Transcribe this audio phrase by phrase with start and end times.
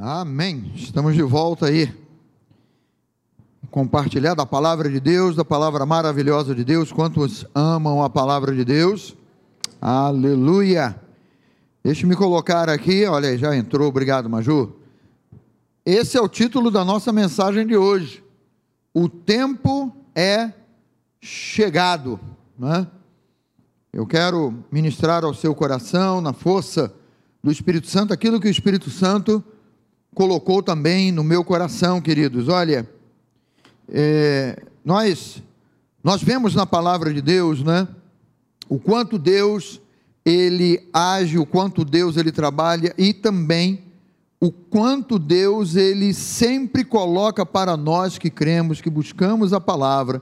[0.00, 0.72] Amém.
[0.74, 1.94] Estamos de volta aí.
[3.70, 6.90] Compartilhar da palavra de Deus, da palavra maravilhosa de Deus.
[6.90, 9.14] Quantos amam a palavra de Deus?
[9.80, 11.00] Aleluia.
[11.84, 14.72] Deixe-me colocar aqui, olha aí, já entrou, obrigado, Maju.
[15.86, 18.20] Esse é o título da nossa mensagem de hoje.
[18.92, 20.52] O tempo é
[21.20, 22.18] chegado.
[22.58, 22.84] Né?
[23.92, 26.92] Eu quero ministrar ao seu coração, na força
[27.40, 29.44] do Espírito Santo, aquilo que o Espírito Santo
[30.14, 32.48] colocou também no meu coração, queridos.
[32.48, 32.88] Olha,
[33.88, 35.42] é, nós
[36.02, 37.88] nós vemos na palavra de Deus, né?
[38.68, 39.80] O quanto Deus
[40.24, 43.82] ele age, o quanto Deus ele trabalha e também
[44.40, 50.20] o quanto Deus ele sempre coloca para nós que cremos, que buscamos a palavra,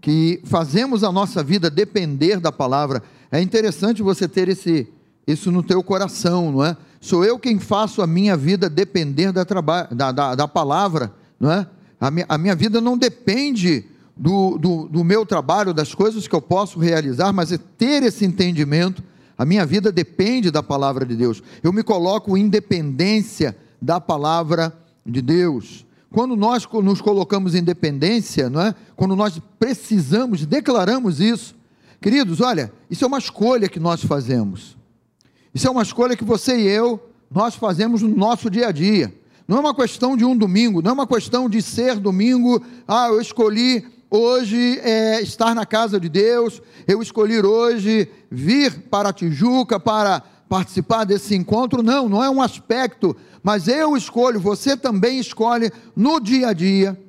[0.00, 3.02] que fazemos a nossa vida depender da palavra.
[3.30, 4.88] É interessante você ter esse
[5.26, 6.76] isso no teu coração, não é?
[7.06, 11.64] Sou eu quem faço a minha vida depender da, da, da, da palavra, não é?
[12.00, 13.84] A minha, a minha vida não depende
[14.16, 18.24] do, do, do, meu trabalho, das coisas que eu posso realizar, mas é ter esse
[18.24, 19.04] entendimento.
[19.38, 21.40] A minha vida depende da palavra de Deus.
[21.62, 25.86] Eu me coloco em dependência da palavra de Deus.
[26.10, 28.74] Quando nós nos colocamos em dependência, não é?
[28.96, 31.54] quando nós precisamos, declaramos isso,
[32.00, 34.76] queridos, olha, isso é uma escolha que nós fazemos.
[35.56, 39.10] Isso é uma escolha que você e eu, nós fazemos no nosso dia a dia.
[39.48, 43.06] Não é uma questão de um domingo, não é uma questão de ser domingo, ah,
[43.08, 49.80] eu escolhi hoje é, estar na casa de Deus, eu escolhi hoje vir para Tijuca
[49.80, 51.82] para participar desse encontro.
[51.82, 57.00] Não, não é um aspecto, mas eu escolho, você também escolhe no dia a dia,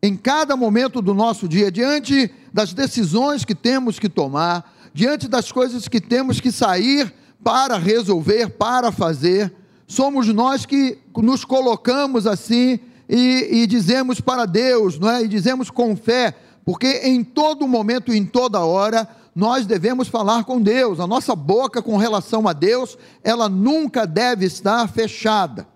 [0.00, 5.50] em cada momento do nosso dia, diante das decisões que temos que tomar, diante das
[5.50, 9.52] coisas que temos que sair para resolver, para fazer.
[9.86, 15.22] Somos nós que nos colocamos assim e, e dizemos para Deus, não é?
[15.22, 20.60] E dizemos com fé, porque em todo momento em toda hora nós devemos falar com
[20.60, 21.00] Deus.
[21.00, 25.66] A nossa boca com relação a Deus, ela nunca deve estar fechada.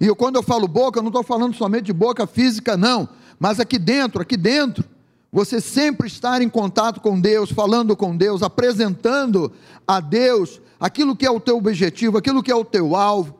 [0.00, 3.08] E eu, quando eu falo boca, eu não estou falando somente de boca física, não,
[3.38, 4.84] mas aqui dentro, aqui dentro,
[5.32, 9.52] você sempre estar em contato com Deus, falando com Deus, apresentando
[9.86, 13.34] a Deus aquilo que é o teu objetivo, aquilo que é o teu alvo,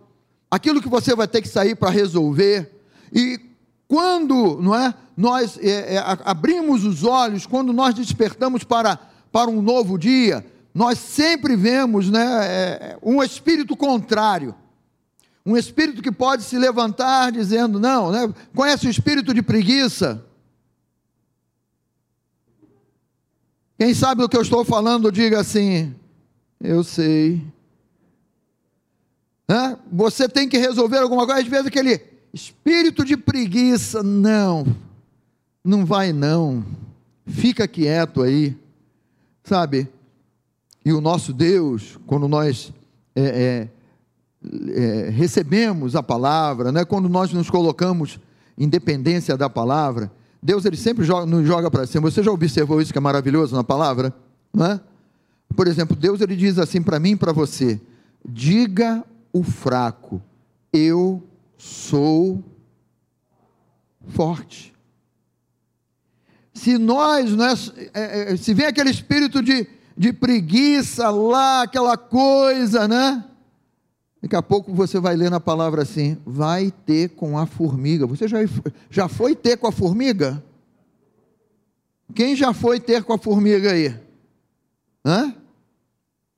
[0.51, 2.73] aquilo que você vai ter que sair para resolver.
[3.13, 3.39] E
[3.87, 8.97] quando não é, nós é, é, abrimos os olhos, quando nós despertamos para,
[9.31, 14.55] para um novo dia, nós sempre vemos né, é, um espírito contrário.
[15.45, 20.25] Um espírito que pode se levantar dizendo, não, né, conhece o espírito de preguiça?
[23.79, 25.95] Quem sabe do que eu estou falando, diga assim:
[26.61, 27.43] eu sei.
[29.49, 29.79] Hã?
[29.93, 32.01] Você tem que resolver alguma coisa, às vezes aquele
[32.33, 34.67] espírito de preguiça, não,
[35.65, 36.65] não vai não,
[37.27, 38.57] fica quieto aí,
[39.45, 39.89] sabe?
[40.85, 42.73] E o nosso Deus, quando nós
[43.15, 43.69] é, é,
[44.73, 46.85] é, recebemos a palavra, né?
[46.85, 48.19] quando nós nos colocamos
[48.59, 50.11] em dependência da palavra,
[50.43, 52.11] Deus ele sempre joga, nos joga para cima.
[52.11, 54.13] Você já observou isso que é maravilhoso na palavra?
[54.53, 54.81] Não é?
[55.55, 57.81] Por exemplo, Deus ele diz assim para mim e para você:
[58.25, 60.23] diga o fraco,
[60.73, 61.23] eu
[61.57, 62.43] sou
[64.09, 64.75] forte.
[66.53, 69.67] Se nós, nós é, é, se vem aquele espírito de,
[69.97, 73.25] de preguiça lá, aquela coisa, né?
[74.23, 78.07] Daqui a pouco você vai ler na palavra assim: vai ter com a formiga.
[78.07, 78.39] Você já,
[78.89, 80.43] já foi ter com a formiga?
[82.15, 83.95] Quem já foi ter com a formiga aí?
[85.05, 85.35] Hã?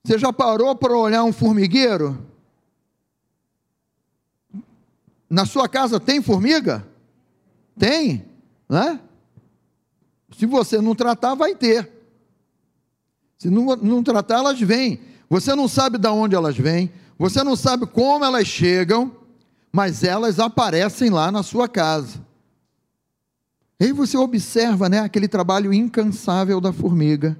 [0.07, 2.17] Você já parou para olhar um formigueiro?
[5.29, 6.87] Na sua casa tem formiga?
[7.77, 8.23] Tem,
[8.69, 9.01] né?
[10.37, 11.91] Se você não tratar, vai ter.
[13.37, 15.01] Se não, não tratar, elas vêm.
[15.29, 16.89] Você não sabe de onde elas vêm,
[17.19, 19.11] você não sabe como elas chegam,
[19.73, 22.25] mas elas aparecem lá na sua casa.
[23.77, 27.37] E aí você observa né, aquele trabalho incansável da formiga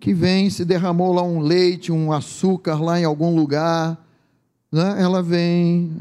[0.00, 3.98] que vem, se derramou lá um leite, um açúcar lá em algum lugar,
[4.70, 4.96] né?
[4.98, 5.98] ela vem,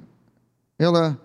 [0.77, 1.17] ela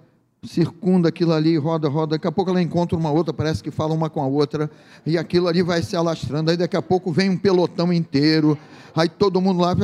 [0.45, 3.95] circunda aquilo ali, roda, roda, daqui a pouco ela encontra uma outra, parece que fala
[3.95, 4.71] uma com a outra,
[5.07, 8.59] e aquilo ali vai se alastrando, aí daqui a pouco vem um pelotão inteiro,
[8.97, 9.77] aí todo mundo lá,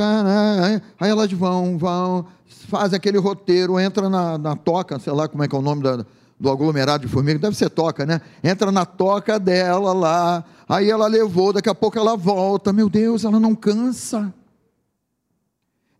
[0.99, 2.25] aí elas vão, vão,
[2.67, 5.83] faz aquele roteiro, entra na, na toca, sei lá como é que é o nome
[5.83, 6.05] da,
[6.39, 8.21] do aglomerado de formiga, deve ser toca, né?
[8.41, 13.25] Entra na toca dela lá, aí ela levou, daqui a pouco ela volta, meu Deus,
[13.25, 14.33] ela não cansa.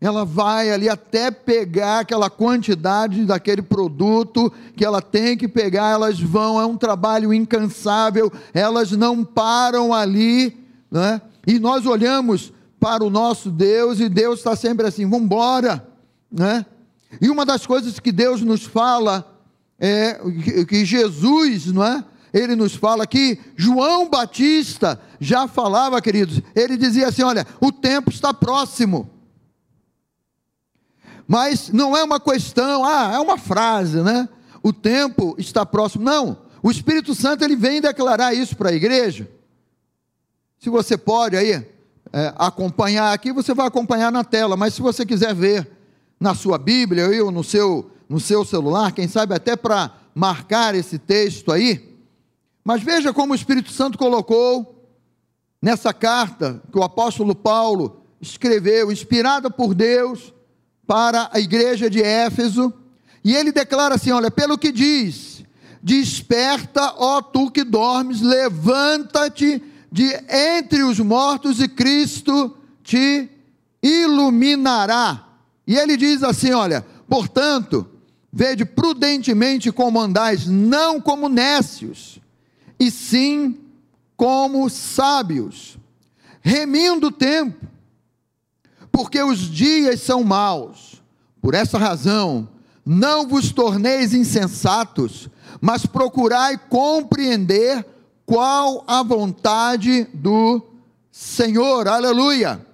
[0.00, 6.18] ela vai ali até pegar aquela quantidade daquele produto que ela tem que pegar, elas
[6.18, 10.56] vão, é um trabalho incansável, elas não param ali,
[10.90, 11.20] né?
[11.46, 15.86] e nós olhamos para o nosso Deus e Deus está sempre assim, vamos embora,
[16.32, 16.64] né?
[17.20, 19.29] E uma das coisas que Deus nos fala
[19.80, 20.20] é
[20.68, 22.04] que Jesus, não é?
[22.32, 28.10] Ele nos fala que João Batista já falava, queridos, ele dizia assim: olha, o tempo
[28.10, 29.10] está próximo.
[31.26, 34.28] Mas não é uma questão, ah, é uma frase, né?
[34.62, 36.04] O tempo está próximo.
[36.04, 36.38] Não.
[36.62, 39.28] O Espírito Santo ele vem declarar isso para a igreja.
[40.58, 41.52] Se você pode aí
[42.12, 44.56] é, acompanhar aqui, você vai acompanhar na tela.
[44.56, 45.70] Mas se você quiser ver
[46.18, 50.98] na sua Bíblia ou no seu, no seu celular, quem sabe até para marcar esse
[50.98, 51.96] texto aí.
[52.64, 54.84] Mas veja como o Espírito Santo colocou
[55.62, 60.34] nessa carta que o apóstolo Paulo escreveu, inspirada por Deus
[60.88, 62.74] para a igreja de Éfeso,
[63.22, 65.44] e ele declara assim: olha, pelo que diz,
[65.80, 73.30] desperta, ó tu que dormes, levanta-te de entre os mortos e Cristo te
[73.80, 75.28] iluminará.
[75.64, 77.86] E ele diz assim: olha, portanto,
[78.32, 82.20] vede prudentemente como andais, não como nécios,
[82.78, 83.58] e sim
[84.16, 85.78] como sábios,
[86.42, 87.70] remindo o tempo
[88.92, 91.02] porque os dias são maus.
[91.40, 92.48] Por essa razão,
[92.84, 95.28] não vos torneis insensatos,
[95.60, 97.84] mas procurai compreender
[98.26, 100.62] qual a vontade do
[101.10, 101.88] Senhor.
[101.88, 102.64] Aleluia!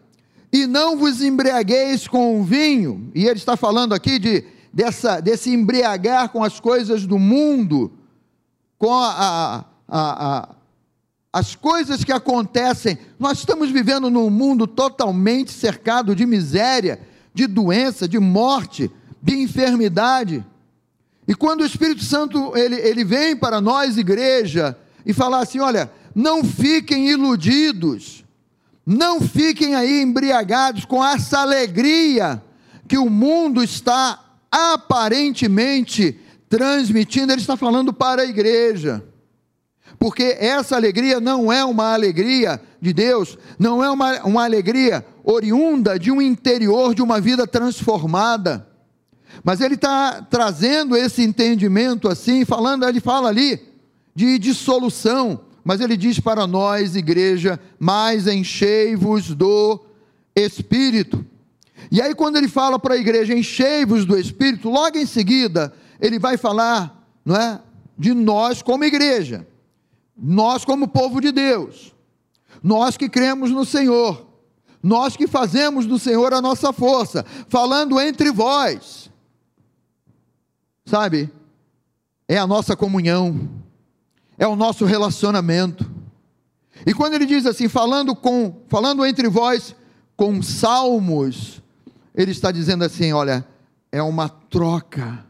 [0.52, 4.44] E não vos embriagueis com o vinho, e ele está falando aqui de,
[4.76, 7.90] dessa, desse embriagar com as coisas do mundo,
[8.76, 10.48] com a, a, a,
[11.32, 17.00] as coisas que acontecem, nós estamos vivendo num mundo totalmente cercado de miséria,
[17.32, 18.90] de doença, de morte,
[19.22, 20.44] de enfermidade.
[21.26, 24.76] E quando o Espírito Santo ele, ele vem para nós, igreja,
[25.06, 28.26] e falar assim: olha, não fiquem iludidos,
[28.84, 32.42] não fiquem aí embriagados com essa alegria
[32.86, 34.25] que o mundo está
[34.74, 36.18] aparentemente
[36.48, 39.02] transmitindo, ele está falando para a igreja
[39.98, 45.98] porque essa alegria não é uma alegria de Deus, não é uma, uma alegria oriunda
[45.98, 48.66] de um interior, de uma vida transformada.
[49.42, 53.60] Mas ele está trazendo esse entendimento assim, falando, ele fala ali
[54.14, 59.80] de dissolução, mas ele diz para nós, igreja, mais enchei-vos do
[60.34, 61.24] Espírito.
[61.90, 66.18] E aí, quando ele fala para a igreja, enchei-vos do Espírito, logo em seguida, ele
[66.18, 67.60] vai falar, não é,
[67.98, 69.46] de nós como igreja.
[70.16, 71.94] Nós, como povo de Deus,
[72.62, 74.26] nós que cremos no Senhor,
[74.82, 79.10] nós que fazemos do Senhor a nossa força, falando entre vós,
[80.84, 81.30] sabe,
[82.28, 83.48] é a nossa comunhão,
[84.38, 85.88] é o nosso relacionamento.
[86.86, 89.74] E quando ele diz assim, falando com, falando entre vós
[90.16, 91.62] com salmos,
[92.16, 93.46] ele está dizendo assim, olha,
[93.92, 95.26] é uma troca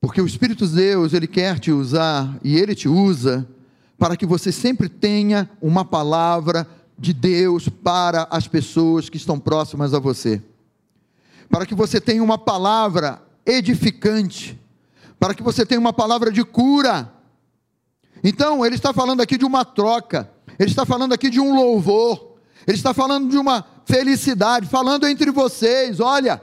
[0.00, 3.48] porque o Espírito de Deus, ele quer te usar e ele te usa
[3.98, 6.66] para que você sempre tenha uma palavra
[6.96, 10.40] de Deus para as pessoas que estão próximas a você.
[11.50, 14.58] Para que você tenha uma palavra edificante,
[15.18, 17.12] para que você tenha uma palavra de cura.
[18.22, 22.36] Então, ele está falando aqui de uma troca, ele está falando aqui de um louvor,
[22.66, 26.40] ele está falando de uma felicidade, falando entre vocês, olha,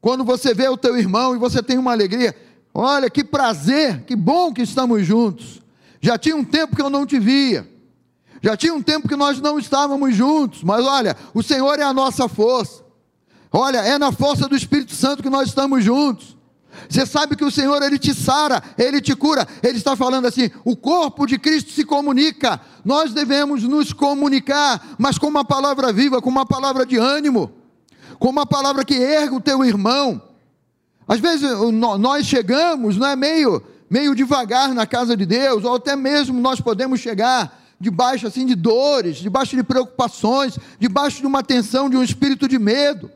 [0.00, 2.34] quando você vê o teu irmão e você tem uma alegria,
[2.72, 5.60] Olha que prazer, que bom que estamos juntos.
[6.00, 7.68] Já tinha um tempo que eu não te via.
[8.40, 11.92] Já tinha um tempo que nós não estávamos juntos, mas olha, o Senhor é a
[11.92, 12.82] nossa força.
[13.52, 16.36] Olha, é na força do Espírito Santo que nós estamos juntos.
[16.88, 19.46] Você sabe que o Senhor ele te sara, ele te cura.
[19.62, 22.60] Ele está falando assim: o corpo de Cristo se comunica.
[22.84, 27.52] Nós devemos nos comunicar, mas com uma palavra viva, com uma palavra de ânimo,
[28.18, 30.22] com uma palavra que erga o teu irmão
[31.10, 31.50] às vezes
[31.98, 33.60] nós chegamos, não é meio,
[33.90, 38.54] meio devagar na casa de Deus, ou até mesmo nós podemos chegar debaixo assim de
[38.54, 43.10] dores, debaixo de preocupações, debaixo de uma tensão, de um espírito de medo.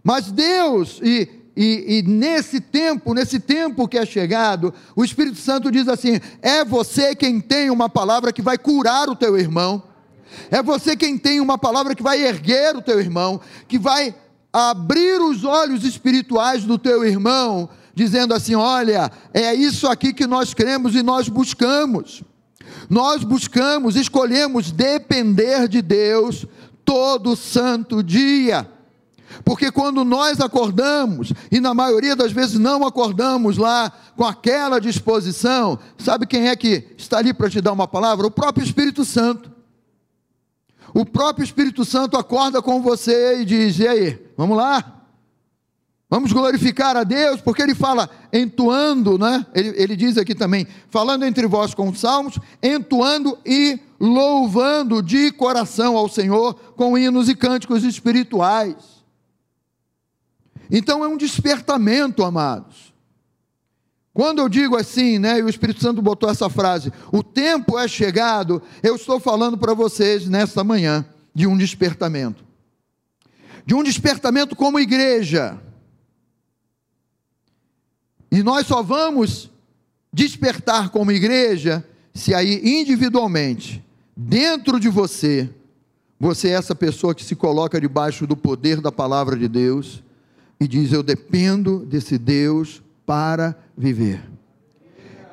[0.00, 5.70] Mas Deus, e, e, e, nesse tempo, nesse tempo que é chegado, o Espírito Santo
[5.70, 9.82] diz assim: é você quem tem uma palavra que vai curar o teu irmão,
[10.50, 14.14] é você quem tem uma palavra que vai erguer o teu irmão, que vai
[14.52, 20.52] abrir os olhos espirituais do teu irmão, dizendo assim: olha, é isso aqui que nós
[20.52, 22.22] cremos e nós buscamos.
[22.90, 26.44] Nós buscamos, escolhemos depender de Deus
[26.84, 28.75] todo santo dia.
[29.44, 35.78] Porque quando nós acordamos, e na maioria das vezes não acordamos lá com aquela disposição,
[35.98, 38.26] sabe quem é que está ali para te dar uma palavra?
[38.26, 39.50] O próprio Espírito Santo.
[40.94, 44.96] O próprio Espírito Santo acorda com você e diz: E aí, vamos lá?
[46.08, 49.44] Vamos glorificar a Deus, porque ele fala entoando, né?
[49.52, 55.96] Ele, ele diz aqui também, falando entre vós com salmos, entoando e louvando de coração
[55.96, 58.95] ao Senhor com hinos e cânticos espirituais.
[60.70, 62.94] Então é um despertamento, amados.
[64.12, 67.86] Quando eu digo assim, né, e o Espírito Santo botou essa frase, o tempo é
[67.86, 71.04] chegado, eu estou falando para vocês nesta manhã
[71.34, 72.44] de um despertamento.
[73.66, 75.60] De um despertamento como igreja
[78.30, 79.50] e nós só vamos
[80.12, 81.82] despertar como igreja
[82.12, 83.84] se aí individualmente,
[84.16, 85.48] dentro de você,
[86.18, 90.02] você é essa pessoa que se coloca debaixo do poder da palavra de Deus
[90.60, 94.22] e diz: Eu dependo desse Deus para viver.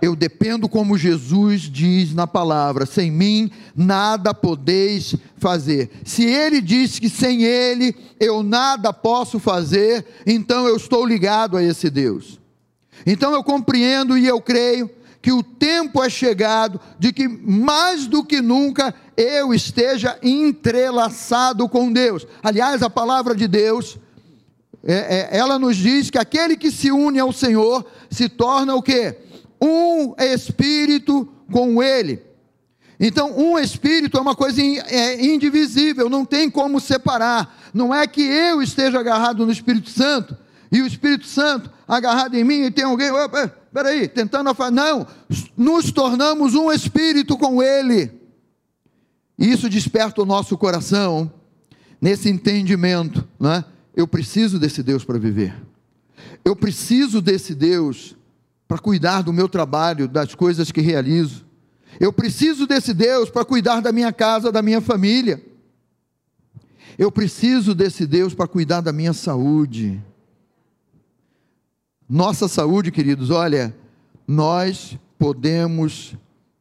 [0.02, 5.90] Eu dependo como Jesus diz na palavra: sem mim nada podeis fazer.
[6.04, 11.64] Se ele diz que sem ele eu nada posso fazer, então eu estou ligado a
[11.64, 12.38] esse Deus.
[13.06, 14.90] Então eu compreendo e eu creio
[15.22, 21.94] que o tempo é chegado de que mais do que nunca eu esteja entrelaçado com
[21.94, 22.28] Deus.
[22.44, 23.98] Aliás, a palavra de Deus,
[24.86, 28.82] é, é, ela nos diz que aquele que se une ao Senhor se torna o
[28.82, 29.16] que?
[29.62, 32.22] Um espírito com Ele.
[33.00, 37.72] Então, um espírito é uma coisa é, indivisível, não tem como separar.
[37.74, 40.38] Não é que eu esteja agarrado no Espírito Santo
[40.72, 45.08] e o Espírito Santo agarrado em mim e tem alguém, opa, peraí, tentando falar, não,
[45.58, 48.12] nos tornamos um espírito com Ele.
[49.38, 51.32] Isso desperta o nosso coração
[52.02, 53.66] nesse entendimento, né?
[53.96, 55.56] Eu preciso desse Deus para viver.
[56.44, 58.16] Eu preciso desse Deus
[58.68, 61.46] para cuidar do meu trabalho, das coisas que realizo.
[62.00, 65.44] Eu preciso desse Deus para cuidar da minha casa, da minha família.
[66.98, 70.02] Eu preciso desse Deus para cuidar da minha saúde.
[72.10, 73.76] Nossa saúde, queridos, olha,
[74.28, 76.16] nós podemos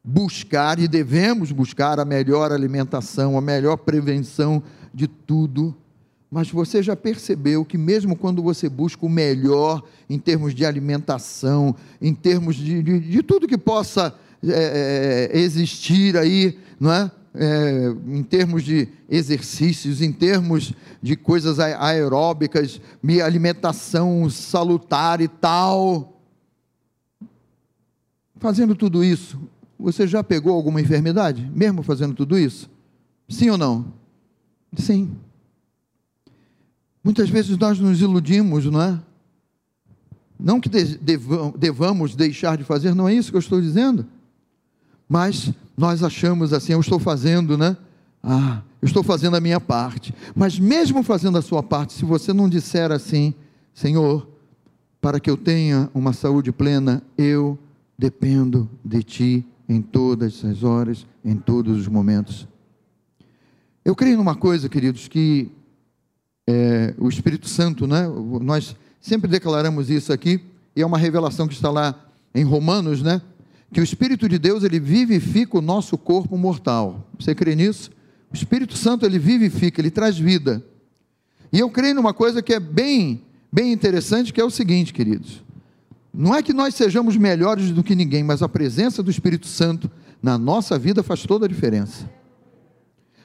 [0.04, 4.62] buscar e devemos buscar a melhor alimentação, a melhor prevenção
[4.92, 5.74] de tudo.
[6.32, 11.76] Mas você já percebeu que, mesmo quando você busca o melhor em termos de alimentação,
[12.00, 17.10] em termos de, de, de tudo que possa é, é existir aí, não é?
[17.34, 20.72] é, em termos de exercícios, em termos
[21.02, 22.80] de coisas aeróbicas,
[23.22, 26.18] alimentação salutar e tal.
[28.38, 29.38] Fazendo tudo isso,
[29.78, 32.70] você já pegou alguma enfermidade, mesmo fazendo tudo isso?
[33.28, 33.92] Sim ou não?
[34.74, 35.14] Sim.
[37.02, 38.98] Muitas vezes nós nos iludimos, não é?
[40.38, 40.70] Não que
[41.56, 44.06] devamos deixar de fazer, não é isso que eu estou dizendo.
[45.08, 47.76] Mas nós achamos assim, eu estou fazendo, né?
[48.22, 50.14] Ah, eu estou fazendo a minha parte.
[50.34, 53.34] Mas mesmo fazendo a sua parte, se você não disser assim,
[53.74, 54.28] Senhor,
[55.00, 57.58] para que eu tenha uma saúde plena, eu
[57.98, 62.48] dependo de Ti em todas as horas, em todos os momentos.
[63.84, 65.50] Eu creio numa coisa, queridos, que
[66.46, 68.06] é, o Espírito Santo, né?
[68.40, 70.40] Nós sempre declaramos isso aqui,
[70.74, 71.94] e é uma revelação que está lá
[72.34, 73.20] em Romanos, né?
[73.72, 77.08] que o Espírito de Deus ele vivifica o nosso corpo mortal.
[77.18, 77.90] Você crê nisso?
[78.30, 80.62] O Espírito Santo ele vivifica, ele traz vida.
[81.50, 85.42] E eu creio numa coisa que é bem, bem interessante, que é o seguinte, queridos.
[86.12, 89.90] Não é que nós sejamos melhores do que ninguém, mas a presença do Espírito Santo
[90.22, 92.08] na nossa vida faz toda a diferença.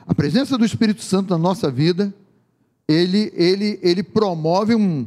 [0.08, 2.14] A presença do Espírito Santo na nossa vida,
[2.88, 5.06] ele, ele, ele promove um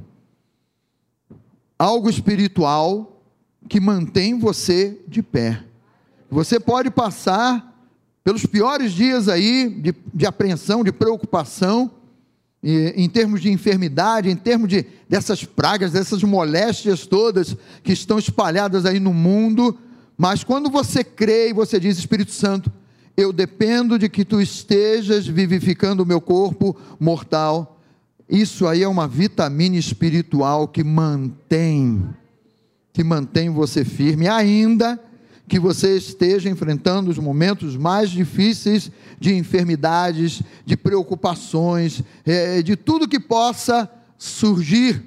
[1.78, 3.22] algo espiritual
[3.68, 5.64] que mantém você de pé.
[6.30, 7.70] Você pode passar
[8.22, 11.90] pelos piores dias aí de, de apreensão, de preocupação,
[12.62, 18.18] e, em termos de enfermidade, em termos de, dessas pragas, dessas moléstias todas que estão
[18.18, 19.78] espalhadas aí no mundo,
[20.18, 22.70] mas quando você crê e você diz, Espírito Santo,
[23.16, 27.80] eu dependo de que tu estejas vivificando o meu corpo mortal,
[28.28, 32.14] isso aí é uma vitamina espiritual que mantém
[32.92, 35.00] que mantém você firme, ainda
[35.48, 43.08] que você esteja enfrentando os momentos mais difíceis de enfermidades, de preocupações, é, de tudo
[43.08, 45.04] que possa surgir.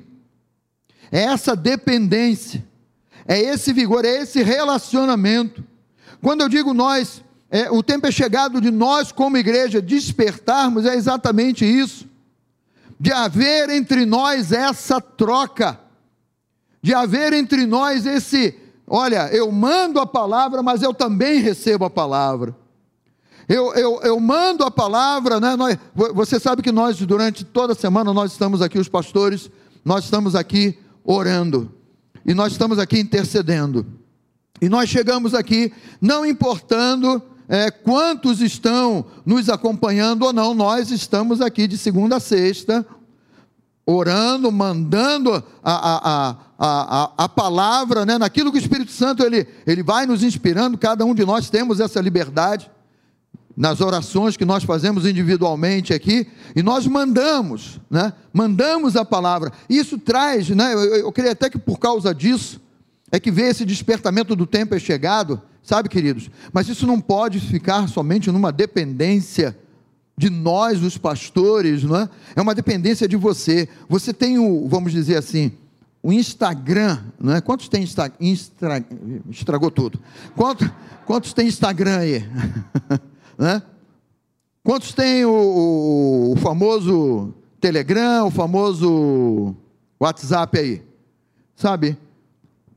[1.11, 2.65] É essa dependência,
[3.25, 5.63] é esse vigor, é esse relacionamento.
[6.21, 10.95] Quando eu digo nós, é, o tempo é chegado de nós, como igreja, despertarmos, é
[10.95, 12.11] exatamente isso
[12.99, 15.77] de haver entre nós essa troca,
[16.81, 18.57] de haver entre nós esse,
[18.87, 22.55] olha, eu mando a palavra, mas eu também recebo a palavra.
[23.45, 25.57] Eu, eu, eu mando a palavra, né?
[25.57, 25.77] Nós,
[26.13, 29.51] você sabe que nós, durante toda a semana, nós estamos aqui, os pastores,
[29.83, 31.69] nós estamos aqui orando,
[32.25, 33.85] e nós estamos aqui intercedendo,
[34.61, 41.41] e nós chegamos aqui, não importando é, quantos estão nos acompanhando ou não, nós estamos
[41.41, 42.85] aqui de segunda a sexta,
[43.85, 49.45] orando, mandando a, a, a, a, a palavra, né, naquilo que o Espírito Santo ele,
[49.67, 52.71] ele vai nos inspirando, cada um de nós temos essa liberdade
[53.55, 58.11] nas orações que nós fazemos individualmente aqui, e nós mandamos, né?
[58.33, 59.51] Mandamos a palavra.
[59.69, 60.73] Isso traz, né?
[60.73, 62.59] Eu, eu creio até que por causa disso
[63.13, 66.31] é que vê esse despertamento do tempo é chegado, sabe, queridos?
[66.51, 69.55] Mas isso não pode ficar somente numa dependência
[70.17, 72.09] de nós, os pastores, não é?
[72.35, 73.69] É uma dependência de você.
[73.87, 75.51] Você tem o, vamos dizer assim,
[76.01, 77.39] o Instagram, não é?
[77.39, 78.17] Quantos tem Instagram?
[78.19, 78.83] Instra,
[79.29, 79.99] estragou tudo.
[80.35, 80.67] Quantos,
[81.05, 82.27] quantos tem Instagram aí?
[83.35, 83.63] Né?
[84.63, 89.55] Quantos têm o, o, famoso Telegram, o famoso
[89.99, 90.83] WhatsApp aí?
[91.55, 91.97] Sabe?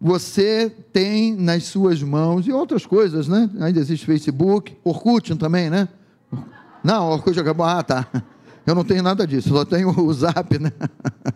[0.00, 3.50] Você tem nas suas mãos, e outras coisas, né?
[3.60, 5.88] Ainda existe Facebook, Orkut também, né?
[6.84, 7.66] Não, Orkut acabou.
[7.66, 8.06] Ah, tá.
[8.66, 10.72] Eu não tenho nada disso, só tenho o Zap, né?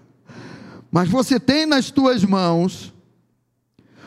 [0.91, 2.93] Mas você tem nas tuas mãos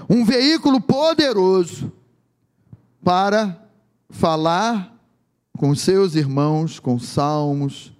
[0.09, 1.91] um veículo poderoso
[3.03, 3.57] para
[4.09, 4.93] falar
[5.57, 7.93] com seus irmãos, com salmos,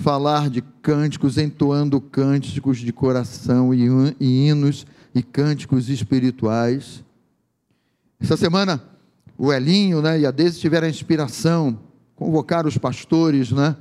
[0.00, 3.86] falar de cânticos, entoando cânticos de coração e,
[4.18, 7.04] e hinos e cânticos espirituais.
[8.18, 8.82] Essa semana,
[9.38, 11.78] o Elinho né, e a Deise tiveram a inspiração,
[12.16, 13.76] convocar os pastores né,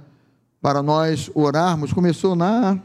[0.62, 1.94] para nós orarmos.
[1.94, 2.80] Começou na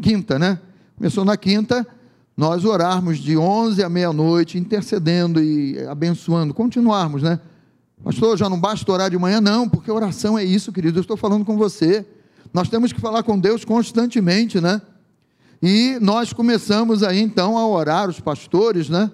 [0.00, 0.60] quinta, né?
[0.96, 1.86] Começou na quinta,
[2.36, 7.40] nós orarmos de 11 à meia-noite, intercedendo e abençoando, continuarmos, né?
[8.02, 9.40] Pastor, já não basta orar de manhã?
[9.40, 10.98] Não, porque oração é isso, querido.
[10.98, 12.06] Eu estou falando com você.
[12.52, 14.80] Nós temos que falar com Deus constantemente, né?
[15.60, 19.10] E nós começamos aí então a orar, os pastores, né?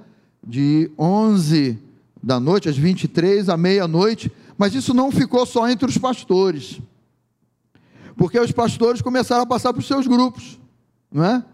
[0.46, 1.78] De 11
[2.22, 4.30] da noite às 23 à meia-noite.
[4.56, 6.80] Mas isso não ficou só entre os pastores.
[8.16, 10.60] Porque os pastores começaram a passar para os seus grupos,
[11.10, 11.44] não é?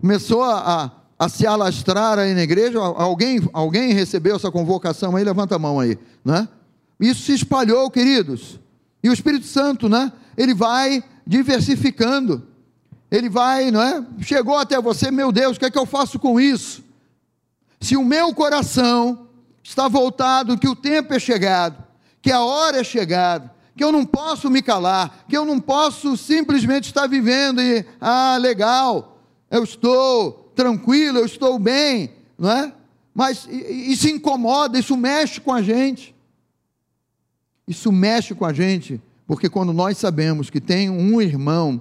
[0.00, 2.78] Começou a, a a se alastrar aí na igreja?
[2.78, 5.24] Alguém, alguém recebeu essa convocação aí?
[5.24, 6.48] Levanta a mão aí, né?
[7.00, 8.58] Isso se espalhou, queridos.
[9.02, 10.12] E o Espírito Santo, né?
[10.36, 12.42] Ele vai diversificando.
[13.10, 14.04] Ele vai, não é?
[14.20, 16.82] Chegou até você, meu Deus, o que é que eu faço com isso?
[17.80, 19.28] Se o meu coração
[19.62, 21.82] está voltado, que o tempo é chegado,
[22.20, 26.16] que a hora é chegada, que eu não posso me calar, que eu não posso
[26.16, 29.18] simplesmente estar vivendo e, ah, legal,
[29.50, 32.72] eu estou tranquilo, eu estou bem, não é?
[33.14, 36.14] Mas isso incomoda, isso mexe com a gente.
[37.66, 41.80] Isso mexe com a gente, porque quando nós sabemos que tem um irmão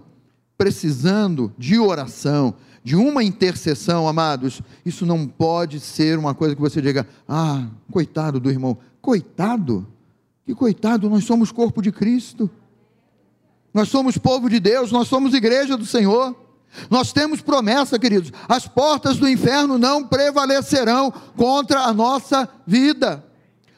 [0.58, 6.82] precisando de oração, de uma intercessão, amados, isso não pode ser uma coisa que você
[6.82, 8.78] diga, ah, coitado do irmão.
[9.02, 9.88] Coitado?
[10.46, 12.50] Que coitado, nós somos corpo de Cristo.
[13.74, 16.36] Nós somos povo de Deus, nós somos igreja do Senhor.
[16.90, 23.24] Nós temos promessa, queridos: as portas do inferno não prevalecerão contra a nossa vida.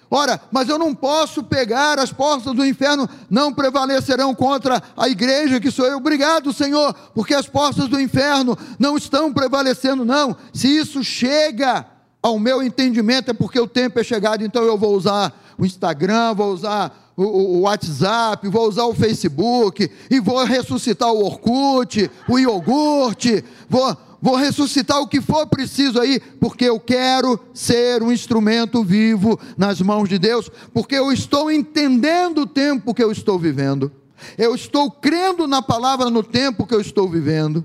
[0.09, 5.59] Ora, mas eu não posso pegar as portas do inferno, não prevalecerão contra a igreja
[5.59, 5.97] que sou eu.
[5.97, 10.35] Obrigado, Senhor, porque as portas do inferno não estão prevalecendo, não.
[10.53, 11.85] Se isso chega
[12.21, 16.33] ao meu entendimento, é porque o tempo é chegado, então eu vou usar o Instagram,
[16.33, 23.43] vou usar o, WhatsApp, vou usar o Facebook, e vou ressuscitar o Orkut, o iogurte,
[23.69, 29.39] vou, vou ressuscitar o que for preciso aí, porque eu quero ser um instrumento vivo
[29.57, 33.91] nas mãos de Deus, porque eu estou entendendo o tempo que eu estou vivendo,
[34.37, 37.63] eu estou crendo na palavra no tempo que eu estou vivendo,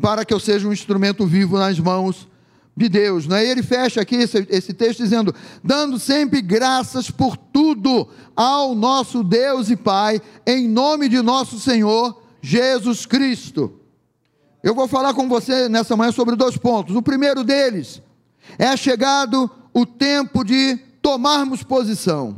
[0.00, 2.28] para que eu seja um instrumento vivo nas mãos
[2.76, 3.26] de Deus.
[3.26, 3.44] Né?
[3.44, 5.34] E ele fecha aqui esse, esse texto dizendo:
[5.64, 12.22] dando sempre graças por tudo ao nosso Deus e Pai, em nome de nosso Senhor
[12.42, 13.80] Jesus Cristo.
[14.62, 16.94] Eu vou falar com você nessa manhã sobre dois pontos.
[16.96, 18.02] O primeiro deles
[18.58, 22.36] é chegado o tempo de tomarmos posição.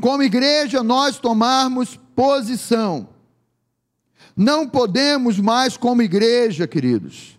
[0.00, 3.08] Como igreja, nós tomarmos posição.
[4.36, 7.38] Não podemos mais, como igreja, queridos,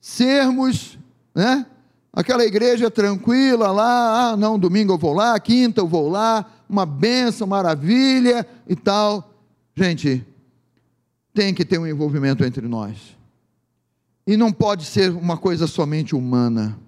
[0.00, 0.98] sermos
[1.34, 1.66] né?
[2.12, 6.86] Aquela igreja tranquila lá, ah, não, domingo eu vou lá, quinta eu vou lá, uma
[6.86, 9.34] benção, maravilha e tal.
[9.74, 10.24] Gente,
[11.34, 13.16] tem que ter um envolvimento entre nós.
[14.24, 16.78] E não pode ser uma coisa somente humana.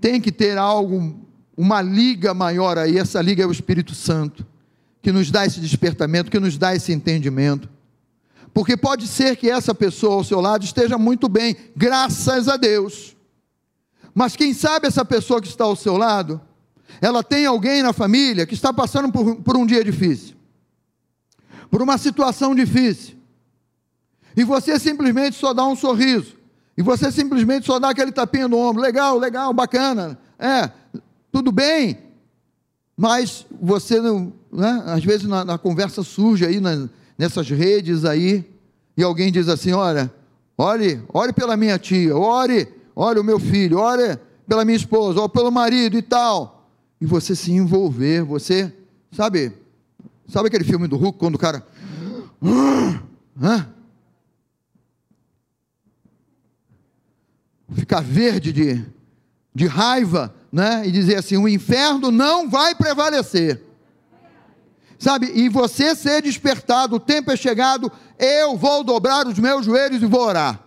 [0.00, 1.20] Tem que ter algo,
[1.56, 4.46] uma liga maior aí, essa liga é o Espírito Santo,
[5.02, 7.68] que nos dá esse despertamento, que nos dá esse entendimento.
[8.52, 13.16] Porque pode ser que essa pessoa ao seu lado esteja muito bem, graças a Deus.
[14.14, 16.40] Mas quem sabe essa pessoa que está ao seu lado,
[17.00, 20.36] ela tem alguém na família que está passando por, por um dia difícil,
[21.70, 23.16] por uma situação difícil,
[24.36, 26.36] e você simplesmente só dá um sorriso,
[26.76, 30.70] e você simplesmente só dá aquele tapinha no ombro, legal, legal, bacana, é,
[31.30, 31.98] tudo bem,
[32.96, 38.44] mas você não, né, às vezes na, na conversa surge aí na, nessas redes aí,
[38.96, 40.12] e alguém diz assim: olha,
[40.56, 45.28] ore, ore pela minha tia, ore, ore o meu filho, ore pela minha esposa, ou
[45.28, 46.68] pelo marido e tal.
[47.00, 48.72] E você se envolver, você,
[49.10, 49.52] sabe,
[50.28, 51.66] sabe aquele filme do Hulk, quando o cara.
[53.40, 53.68] Hã?
[57.74, 58.84] Ficar verde de,
[59.54, 60.86] de raiva, né?
[60.86, 63.71] E dizer assim: o inferno não vai prevalecer
[65.02, 65.32] sabe?
[65.34, 70.06] E você ser despertado, o tempo é chegado, eu vou dobrar os meus joelhos e
[70.06, 70.60] vou orar.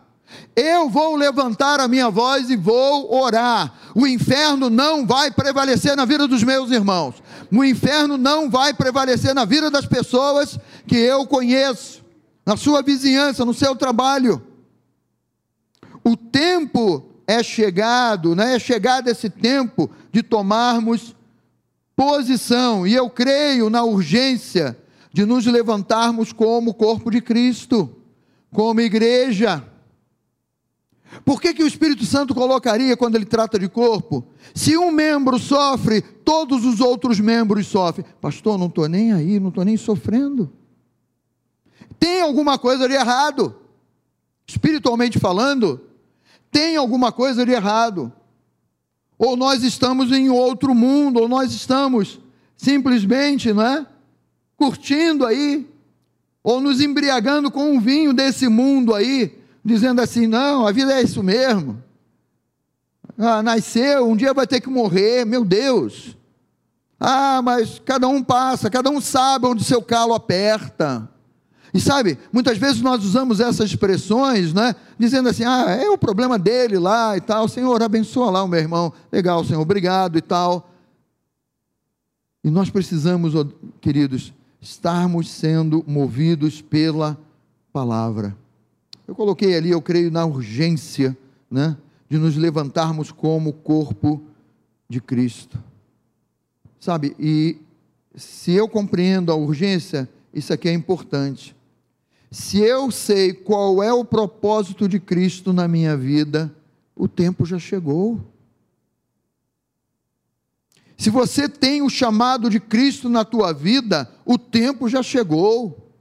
[0.53, 3.73] Eu vou levantar a minha voz e vou orar.
[3.95, 7.15] O inferno não vai prevalecer na vida dos meus irmãos.
[7.49, 12.03] O inferno não vai prevalecer na vida das pessoas que eu conheço,
[12.45, 14.45] na sua vizinhança, no seu trabalho.
[16.03, 18.55] O tempo é chegado, né?
[18.55, 21.15] é chegado esse tempo de tomarmos
[21.95, 24.77] posição, e eu creio na urgência
[25.11, 27.95] de nos levantarmos como corpo de Cristo,
[28.51, 29.65] como igreja.
[31.23, 34.27] Por que, que o Espírito Santo colocaria quando ele trata de corpo?
[34.53, 38.05] Se um membro sofre, todos os outros membros sofrem.
[38.19, 40.51] Pastor, não estou nem aí, não estou nem sofrendo.
[41.97, 43.55] Tem alguma coisa de errado.
[44.45, 45.81] Espiritualmente falando,
[46.51, 48.11] tem alguma coisa de errado
[49.17, 52.19] ou nós estamos em outro mundo, ou nós estamos
[52.55, 53.85] simplesmente, né,
[54.57, 55.67] curtindo aí,
[56.43, 61.01] ou nos embriagando com o vinho desse mundo aí, dizendo assim: não, a vida é
[61.01, 61.83] isso mesmo.
[63.17, 66.17] Ah, nasceu, um dia vai ter que morrer, meu Deus.
[66.99, 71.09] Ah, mas cada um passa, cada um sabe onde seu calo aperta.
[71.75, 74.73] E sabe, muitas vezes nós usamos essas expressões, né?
[74.97, 77.49] Dizendo assim, ah, é o problema dele lá e tal.
[77.49, 78.93] Senhor, abençoa lá o meu irmão.
[79.11, 80.71] Legal, Senhor, obrigado e tal.
[82.41, 83.33] E nós precisamos,
[83.81, 87.19] queridos, estarmos sendo movidos pela
[87.73, 88.33] palavra.
[89.05, 91.17] Eu coloquei ali, eu creio, na urgência,
[91.51, 91.75] né?
[92.09, 94.23] De nos levantarmos como corpo
[94.87, 95.61] de Cristo.
[96.79, 97.57] Sabe, e
[98.15, 101.53] se eu compreendo a urgência, isso aqui é importante.
[102.31, 106.53] Se eu sei qual é o propósito de Cristo na minha vida,
[106.95, 108.19] o tempo já chegou.
[110.97, 115.91] Se você tem o chamado de Cristo na tua vida, o tempo já chegou.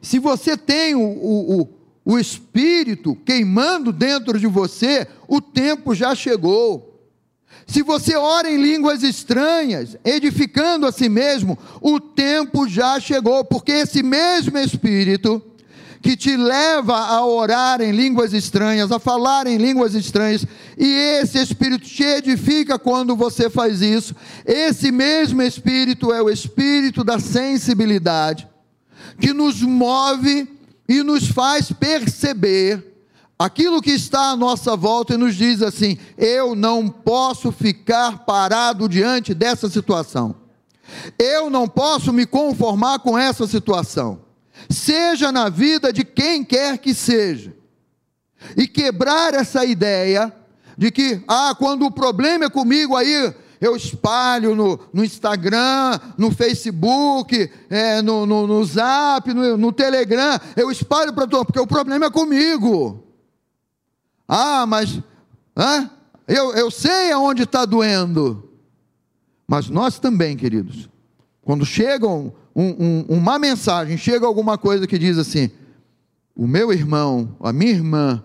[0.00, 1.68] Se você tem o, o, o,
[2.04, 6.87] o Espírito queimando dentro de você, o tempo já chegou.
[7.68, 13.72] Se você ora em línguas estranhas, edificando a si mesmo, o tempo já chegou, porque
[13.72, 15.42] esse mesmo Espírito
[16.00, 20.46] que te leva a orar em línguas estranhas, a falar em línguas estranhas,
[20.78, 20.86] e
[21.20, 27.18] esse Espírito te edifica quando você faz isso, esse mesmo Espírito é o Espírito da
[27.18, 28.48] sensibilidade,
[29.20, 30.48] que nos move
[30.88, 32.87] e nos faz perceber
[33.38, 38.88] aquilo que está à nossa volta e nos diz assim: eu não posso ficar parado
[38.88, 40.34] diante dessa situação.
[41.18, 44.20] Eu não posso me conformar com essa situação.
[44.68, 47.54] Seja na vida de quem quer que seja.
[48.56, 50.32] E quebrar essa ideia
[50.76, 56.30] de que, ah, quando o problema é comigo, aí eu espalho no, no Instagram, no
[56.30, 61.66] Facebook, é, no, no, no Zap, no, no Telegram, eu espalho para todo, porque o
[61.66, 63.07] problema é comigo.
[64.28, 65.02] Ah, mas
[65.56, 65.88] ah,
[66.28, 68.52] eu, eu sei aonde está doendo.
[69.46, 70.90] Mas nós também, queridos,
[71.40, 75.50] quando chega um, um, uma mensagem, chega alguma coisa que diz assim:
[76.36, 78.22] o meu irmão, a minha irmã,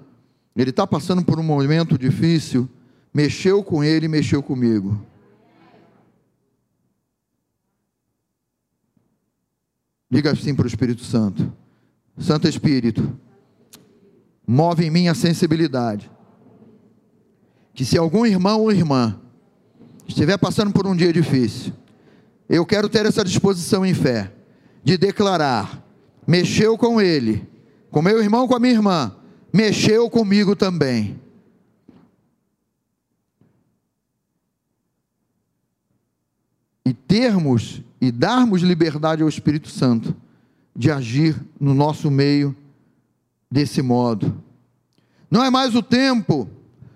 [0.56, 2.70] ele está passando por um momento difícil,
[3.14, 5.02] mexeu com ele, mexeu comigo.
[10.12, 11.52] Diga assim para o Espírito Santo:
[12.20, 13.18] Santo Espírito,
[14.46, 16.10] move em mim a sensibilidade.
[17.74, 19.20] Que se algum irmão ou irmã
[20.08, 21.74] estiver passando por um dia difícil,
[22.48, 24.32] eu quero ter essa disposição em fé,
[24.84, 25.84] de declarar:
[26.28, 27.48] mexeu com ele,
[27.90, 29.16] com meu irmão, com a minha irmã,
[29.52, 31.20] mexeu comigo também.
[36.86, 40.14] E termos e darmos liberdade ao Espírito Santo
[40.76, 42.56] de agir no nosso meio
[43.54, 44.44] desse modo.
[45.30, 46.50] Não é mais o tempo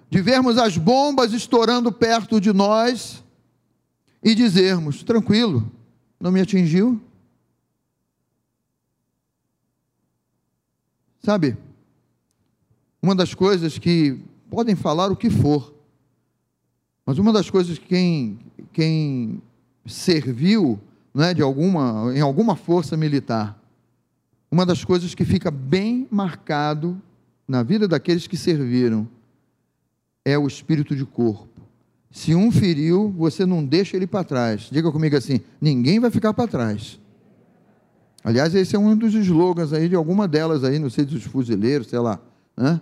[0.10, 3.24] de vermos as bombas estourando perto de nós
[4.24, 5.72] e dizermos: tranquilo,
[6.20, 7.00] não me atingiu.
[11.24, 11.56] Sabe,
[13.00, 15.76] uma das coisas que podem falar o que for,
[17.06, 18.39] mas uma das coisas que quem,
[18.74, 19.43] quem
[19.86, 20.80] serviu
[21.13, 23.62] né, de alguma, em alguma força militar,
[24.52, 27.02] uma das coisas que fica bem marcado
[27.48, 29.08] na vida daqueles que serviram
[30.24, 31.62] é o espírito de corpo.
[32.12, 34.70] Se um feriu, você não deixa ele para trás.
[34.72, 37.00] Diga comigo assim: ninguém vai ficar para trás.
[38.24, 41.88] Aliás, esse é um dos slogans aí de alguma delas aí, não sei dos fuzileiros,
[41.88, 42.20] sei lá.
[42.58, 42.82] Né?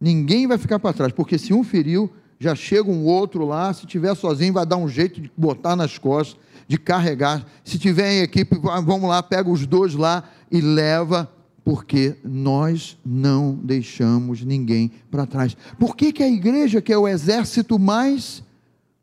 [0.00, 3.86] Ninguém vai ficar para trás, porque se um feriu, já chega um outro lá, se
[3.86, 7.44] tiver sozinho, vai dar um jeito de botar nas costas, de carregar.
[7.64, 11.30] Se tiver em equipe, vamos lá, pega os dois lá e leva
[11.64, 15.56] porque nós não deixamos ninguém para trás.
[15.78, 18.42] Por que, que a igreja, que é o exército mais,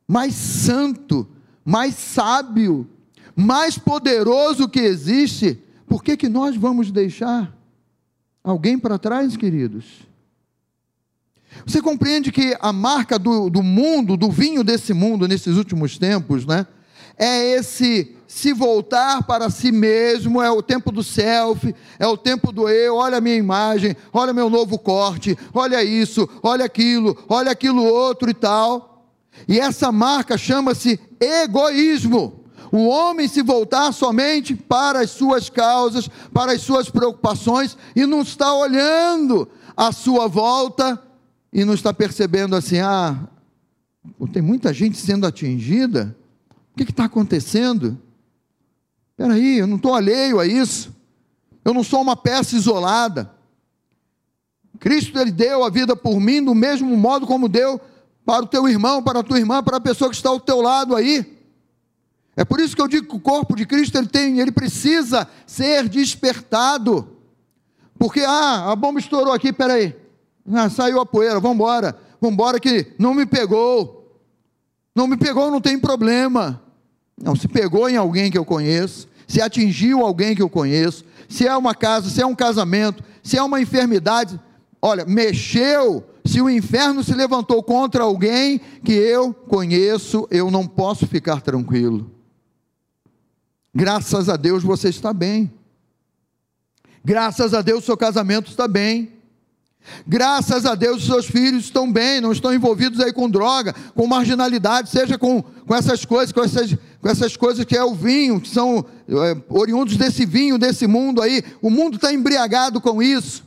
[0.08, 1.28] mais santo,
[1.66, 2.88] mais sábio,
[3.36, 7.56] mais poderoso que existe, por que, que nós vamos deixar
[8.44, 10.11] alguém para trás, queridos?
[11.66, 16.46] Você compreende que a marca do, do mundo, do vinho desse mundo nesses últimos tempos,
[16.46, 16.66] né?
[17.18, 22.52] É esse se voltar para si mesmo, é o tempo do selfie, é o tempo
[22.52, 27.52] do eu, olha a minha imagem, olha meu novo corte, olha isso, olha aquilo, olha
[27.52, 29.06] aquilo outro e tal.
[29.48, 32.46] E essa marca chama-se egoísmo.
[32.72, 38.22] O homem se voltar somente para as suas causas, para as suas preocupações e não
[38.22, 40.98] está olhando à sua volta
[41.52, 43.28] e não está percebendo assim, ah,
[44.32, 46.16] tem muita gente sendo atingida,
[46.74, 48.00] o que está acontecendo?
[49.12, 50.96] Espera aí, eu não estou alheio a isso.
[51.64, 53.32] Eu não sou uma peça isolada.
[54.80, 57.80] Cristo ele deu a vida por mim do mesmo modo como deu
[58.26, 60.62] para o teu irmão, para a tua irmã, para a pessoa que está ao teu
[60.62, 61.38] lado aí.
[62.36, 65.28] É por isso que eu digo que o corpo de Cristo ele tem, ele precisa
[65.46, 67.18] ser despertado.
[68.00, 69.96] Porque ah, a bomba estourou aqui, peraí.
[70.52, 71.98] Ah, saiu a poeira, vamos embora.
[72.20, 74.20] Vamos embora que não me pegou.
[74.96, 76.62] Não me pegou, não tem problema.
[77.22, 81.48] Não, se pegou em alguém que eu conheço, se atingiu alguém que eu conheço, se
[81.48, 84.40] é uma casa, se é um casamento, se é uma enfermidade,
[84.82, 91.08] olha, mexeu, se o inferno se levantou contra alguém que eu conheço, eu não posso
[91.08, 92.12] ficar tranquilo.
[93.74, 95.52] Graças a Deus você está bem.
[97.04, 99.12] Graças a Deus seu casamento está bem.
[100.06, 104.90] Graças a Deus, seus filhos estão bem, não estão envolvidos aí com droga, com marginalidade,
[104.90, 108.50] seja com, com essas coisas, com essas, com essas coisas que é o vinho, que
[108.50, 111.44] são é, oriundos desse vinho, desse mundo aí.
[111.62, 113.44] O mundo está embriagado com isso.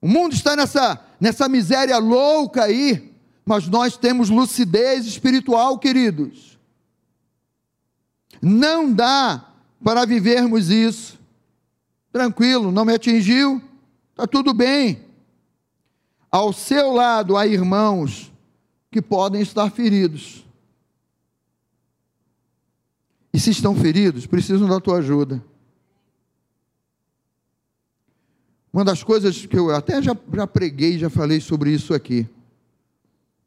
[0.00, 3.10] O mundo está nessa, nessa miséria louca aí,
[3.44, 6.58] mas nós temos lucidez espiritual, queridos.
[8.40, 9.48] Não dá
[9.82, 11.18] para vivermos isso.
[12.12, 13.62] Tranquilo, não me atingiu,
[14.14, 15.04] Está tudo bem.
[16.30, 18.32] Ao seu lado há irmãos
[18.88, 20.46] que podem estar feridos.
[23.32, 25.42] E se estão feridos, precisam da tua ajuda.
[28.72, 32.28] Uma das coisas que eu até já, já preguei, já falei sobre isso aqui.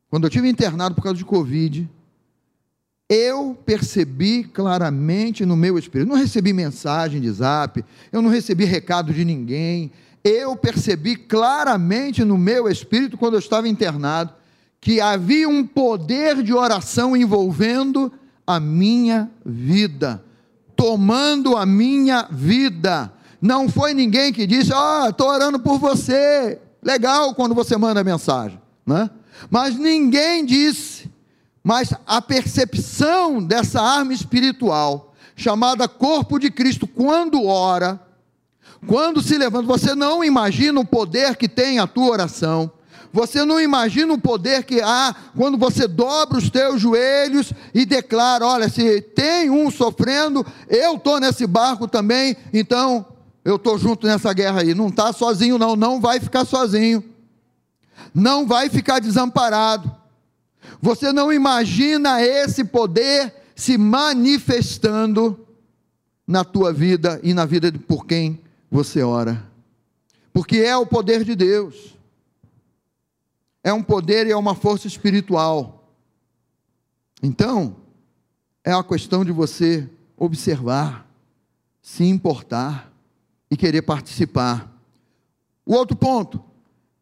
[0.09, 1.89] Quando eu tive internado por causa de Covid,
[3.07, 6.09] eu percebi claramente no meu espírito.
[6.09, 9.91] Não recebi mensagem de zap, eu não recebi recado de ninguém,
[10.23, 14.33] eu percebi claramente no meu espírito, quando eu estava internado,
[14.79, 18.11] que havia um poder de oração envolvendo
[18.45, 20.23] a minha vida,
[20.75, 23.11] tomando a minha vida.
[23.41, 26.59] Não foi ninguém que disse, ó, oh, estou orando por você.
[26.81, 29.09] Legal quando você manda mensagem, né?
[29.49, 31.09] Mas ninguém disse,
[31.63, 38.01] mas a percepção dessa arma espiritual, chamada corpo de Cristo, quando ora,
[38.85, 42.71] quando se levanta, você não imagina o poder que tem a tua oração.
[43.11, 48.45] Você não imagina o poder que há quando você dobra os teus joelhos e declara:
[48.45, 53.05] olha, se tem um sofrendo, eu estou nesse barco também, então
[53.43, 54.75] eu estou junto nessa guerra aí.
[54.75, 57.03] Não está sozinho, não, não vai ficar sozinho,
[58.13, 59.95] não vai ficar desamparado.
[60.81, 65.39] Você não imagina esse poder se manifestando
[66.27, 69.45] na tua vida e na vida de por quem você ora.
[70.33, 71.97] Porque é o poder de Deus.
[73.63, 75.91] É um poder e é uma força espiritual.
[77.21, 77.75] Então,
[78.63, 81.07] é uma questão de você observar,
[81.81, 82.91] se importar
[83.49, 84.71] e querer participar.
[85.65, 86.43] O outro ponto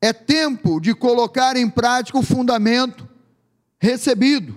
[0.01, 3.08] é tempo de colocar em prática o fundamento
[3.80, 4.56] recebido.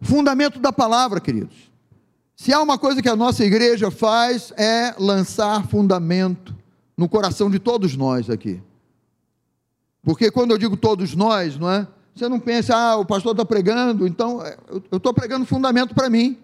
[0.00, 1.71] O fundamento da palavra, queridos.
[2.42, 6.52] Se há uma coisa que a nossa igreja faz é lançar fundamento
[6.96, 8.60] no coração de todos nós aqui.
[10.02, 11.86] Porque quando eu digo todos nós, não é?
[12.12, 14.56] Você não pensa, ah, o pastor está pregando, então é,
[14.90, 16.36] eu estou pregando fundamento para mim.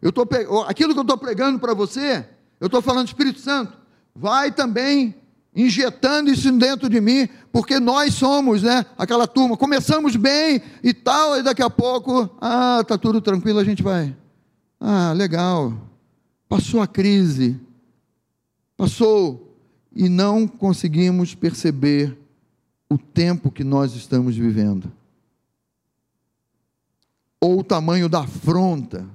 [0.00, 0.24] Eu tô,
[0.68, 2.24] aquilo que eu estou pregando para você,
[2.60, 3.76] eu estou falando Espírito Santo,
[4.14, 5.12] vai também
[5.56, 11.36] injetando isso dentro de mim, porque nós somos, né, aquela turma, começamos bem e tal,
[11.36, 14.14] e daqui a pouco, ah, tá tudo tranquilo, a gente vai.
[14.86, 15.72] Ah, legal.
[16.46, 17.58] Passou a crise.
[18.76, 19.56] Passou
[19.96, 22.14] e não conseguimos perceber
[22.90, 24.92] o tempo que nós estamos vivendo.
[27.40, 29.08] Ou o tamanho da afronta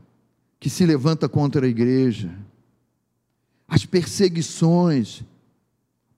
[0.60, 2.34] que se levanta contra a igreja.
[3.68, 5.24] As perseguições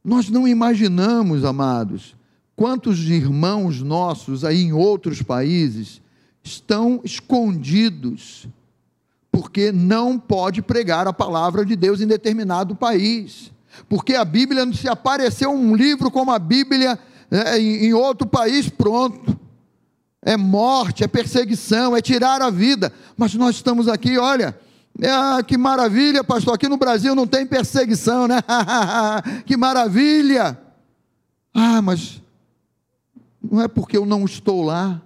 [0.01, 2.15] nós não imaginamos, amados,
[2.55, 6.01] quantos irmãos nossos aí em outros países
[6.41, 8.47] estão escondidos
[9.41, 13.51] porque não pode pregar a palavra de Deus em determinado país.
[13.89, 16.99] Porque a Bíblia, se apareceu um livro como a Bíblia
[17.32, 19.36] é, em outro país, pronto.
[20.21, 22.93] É morte, é perseguição, é tirar a vida.
[23.17, 24.56] Mas nós estamos aqui, olha,
[25.04, 26.54] ah, que maravilha, pastor.
[26.54, 28.43] Aqui no Brasil não tem perseguição, né?
[29.47, 30.56] que maravilha.
[31.51, 32.21] Ah, mas
[33.41, 35.01] não é porque eu não estou lá.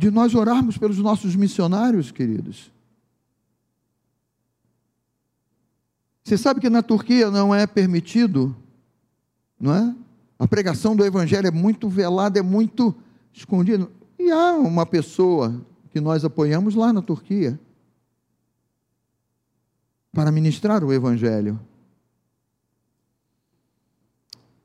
[0.00, 2.72] De nós orarmos pelos nossos missionários, queridos.
[6.24, 8.56] Você sabe que na Turquia não é permitido,
[9.60, 9.94] não é?
[10.38, 12.94] A pregação do evangelho é muito velada, é muito
[13.30, 13.86] escondida.
[14.18, 15.60] E há uma pessoa
[15.90, 17.60] que nós apoiamos lá na Turquia
[20.14, 21.60] para ministrar o Evangelho.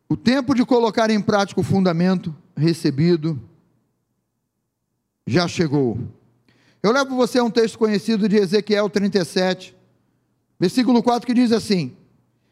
[0.07, 3.37] O tempo de colocar em prática o fundamento recebido
[5.25, 5.97] já chegou.
[6.83, 9.75] Eu levo você a um texto conhecido de Ezequiel 37,
[10.59, 11.95] versículo 4, que diz assim: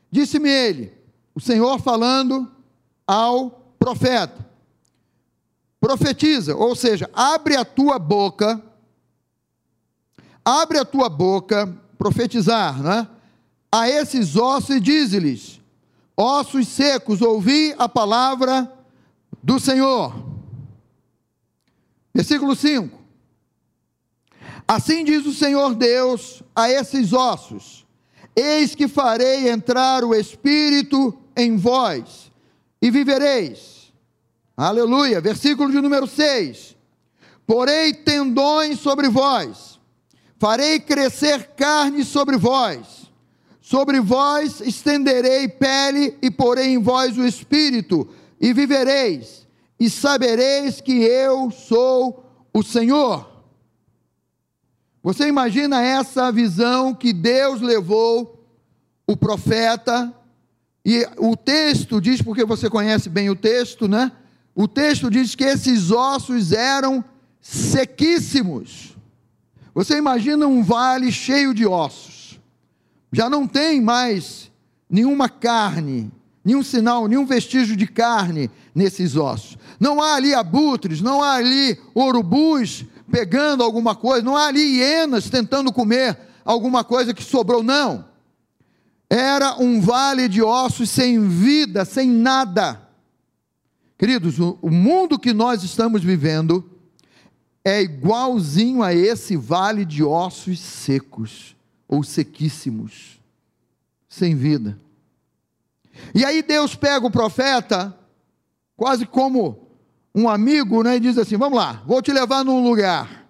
[0.09, 0.91] Disse-me ele,
[1.35, 2.51] o Senhor falando
[3.05, 4.43] ao profeta:
[5.79, 8.59] profetiza, ou seja, abre a tua boca,
[10.43, 13.07] abre a tua boca, profetizar, né?
[13.71, 15.61] A esses ossos e diz-lhes:
[16.17, 18.71] ossos secos, ouvi a palavra
[19.43, 20.32] do Senhor.
[22.13, 23.01] Versículo 5.
[24.67, 27.85] Assim diz o Senhor Deus a esses ossos:
[28.35, 32.31] Eis que farei entrar o espírito em vós,
[32.81, 33.73] e vivereis
[34.55, 35.19] Aleluia.
[35.19, 36.75] Versículo de número 6.
[37.45, 39.79] Porei tendões sobre vós,
[40.39, 43.11] farei crescer carne sobre vós,
[43.59, 48.07] sobre vós estenderei pele e porei em vós o espírito,
[48.39, 49.42] e vivereis,
[49.83, 53.29] e sabereis que eu sou o Senhor.
[55.03, 58.47] Você imagina essa visão que Deus levou
[59.05, 60.13] o profeta,
[60.85, 64.09] e o texto diz, porque você conhece bem o texto, né?
[64.55, 67.03] o texto diz que esses ossos eram
[67.41, 68.95] sequíssimos.
[69.75, 72.39] Você imagina um vale cheio de ossos,
[73.11, 74.49] já não tem mais
[74.89, 76.09] nenhuma carne,
[76.41, 79.57] nenhum sinal, nenhum vestígio de carne nesses ossos.
[79.83, 85.29] Não há ali abutres, não há ali urubus pegando alguma coisa, não há ali hienas
[85.29, 88.05] tentando comer alguma coisa que sobrou, não.
[89.09, 92.81] Era um vale de ossos sem vida, sem nada.
[93.97, 96.63] Queridos, o mundo que nós estamos vivendo
[97.61, 101.57] é igualzinho a esse vale de ossos secos
[101.89, 103.19] ou sequíssimos,
[104.07, 104.79] sem vida.
[106.15, 107.93] E aí Deus pega o profeta,
[108.77, 109.62] quase como
[110.13, 113.23] um amigo, né, e diz assim: Vamos lá, vou te levar num lugar.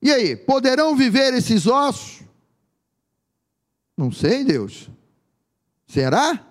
[0.00, 2.22] E aí, poderão viver esses ossos?
[3.96, 4.88] Não sei, Deus.
[5.86, 6.46] Será?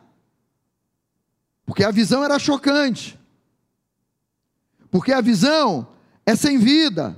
[1.65, 3.17] Porque a visão era chocante.
[4.91, 5.88] Porque a visão
[6.25, 7.15] é sem vida.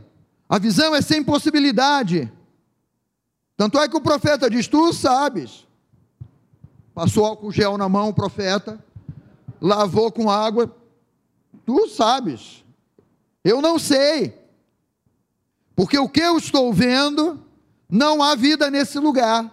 [0.47, 2.32] A visão é sem possibilidade.
[3.57, 5.67] Tanto é que o profeta diz: Tu sabes.
[6.93, 8.84] Passou álcool gel na mão o profeta,
[9.61, 10.76] lavou com água.
[11.66, 12.64] Tu sabes.
[13.43, 14.38] Eu não sei.
[15.76, 17.41] Porque o que eu estou vendo,
[17.89, 19.50] não há vida nesse lugar.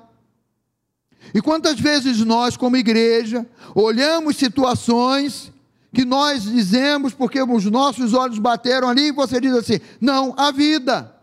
[1.34, 5.53] E quantas vezes nós, como igreja, olhamos situações
[5.92, 10.51] que nós dizemos porque os nossos olhos bateram ali e você diz assim: não há
[10.51, 11.14] vida,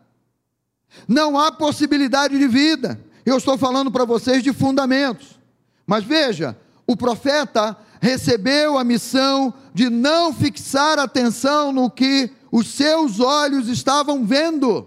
[1.07, 2.99] não há possibilidade de vida.
[3.25, 5.39] Eu estou falando para vocês de fundamentos.
[5.85, 6.57] Mas veja,
[6.87, 14.25] o profeta recebeu a missão de não fixar atenção no que os seus olhos estavam
[14.25, 14.85] vendo.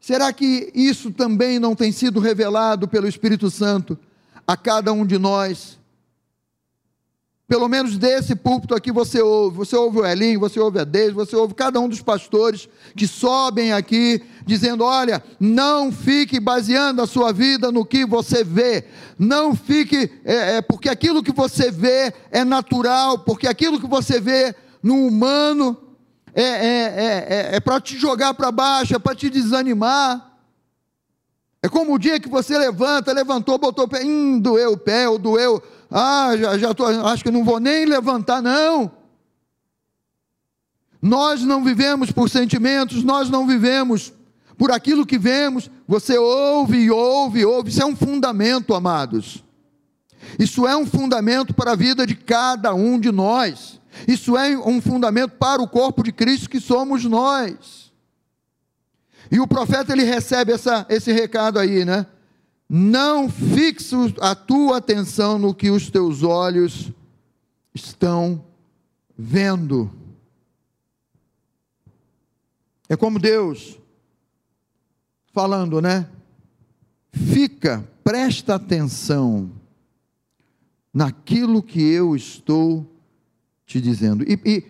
[0.00, 3.98] Será que isso também não tem sido revelado pelo Espírito Santo
[4.46, 5.78] a cada um de nós?
[7.48, 9.56] Pelo menos desse púlpito aqui você ouve.
[9.56, 13.06] Você ouve o Elinho, você ouve a Deise, você ouve cada um dos pastores que
[13.06, 18.84] sobem aqui, dizendo: olha, não fique baseando a sua vida no que você vê.
[19.18, 24.20] Não fique, é, é, porque aquilo que você vê é natural, porque aquilo que você
[24.20, 25.74] vê no humano
[26.34, 30.28] é, é, é, é, é para te jogar para baixo, é para te desanimar.
[31.62, 35.08] É como o dia que você levanta, levantou, botou o pé, hum, doeu o pé,
[35.08, 38.90] ou doeu ah, já, já tô, acho que não vou nem levantar, não.
[41.00, 44.12] Nós não vivemos por sentimentos, nós não vivemos
[44.56, 45.70] por aquilo que vemos.
[45.86, 47.70] Você ouve ouve ouve.
[47.70, 49.44] Isso é um fundamento, amados.
[50.38, 53.80] Isso é um fundamento para a vida de cada um de nós.
[54.06, 57.92] Isso é um fundamento para o corpo de Cristo que somos nós.
[59.30, 62.06] E o profeta ele recebe essa, esse recado aí, né?
[62.68, 66.92] Não fixe a tua atenção no que os teus olhos
[67.74, 68.44] estão
[69.16, 69.90] vendo.
[72.88, 73.78] É como Deus
[75.32, 76.10] falando, né?
[77.10, 79.50] Fica, presta atenção
[80.92, 82.86] naquilo que eu estou
[83.64, 84.24] te dizendo.
[84.24, 84.64] E, e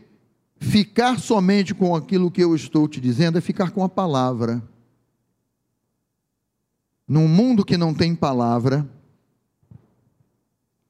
[0.61, 4.63] ficar somente com aquilo que eu estou te dizendo é ficar com a palavra
[7.09, 8.87] num mundo que não tem palavra,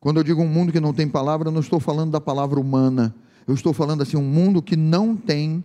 [0.00, 2.58] quando eu digo um mundo que não tem palavra, eu não estou falando da palavra
[2.58, 3.14] humana,
[3.46, 5.62] eu estou falando assim, um mundo que não tem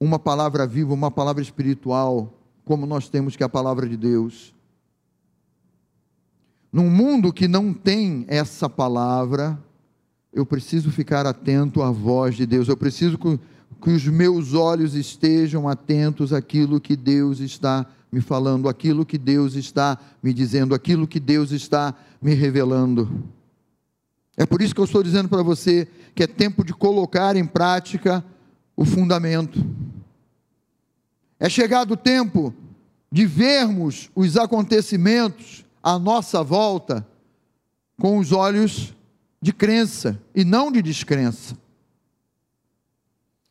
[0.00, 4.52] uma palavra viva, uma palavra espiritual, como nós temos que é a palavra de Deus.
[6.72, 9.58] Num mundo que não tem essa palavra,
[10.32, 13.40] eu preciso ficar atento à voz de Deus, eu preciso que,
[13.80, 19.54] que os meus olhos estejam atentos àquilo que Deus está me falando, aquilo que Deus
[19.54, 23.24] está me dizendo, aquilo que Deus está me revelando.
[24.36, 27.44] É por isso que eu estou dizendo para você que é tempo de colocar em
[27.44, 28.24] prática
[28.76, 29.64] o fundamento.
[31.38, 32.54] É chegado o tempo
[33.10, 37.06] de vermos os acontecimentos à nossa volta
[38.00, 38.94] com os olhos
[39.40, 41.56] de crença e não de descrença.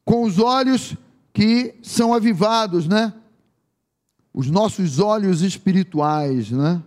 [0.06, 0.96] Com os olhos
[1.34, 3.14] que são avivados, né?
[4.38, 6.80] Os nossos olhos espirituais, né?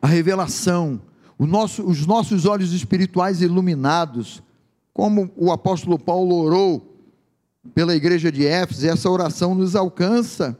[0.00, 1.00] A revelação,
[1.38, 4.42] nosso, os nossos olhos espirituais iluminados,
[4.92, 6.98] como o apóstolo Paulo orou
[7.72, 10.58] pela igreja de Éfeso, essa oração nos alcança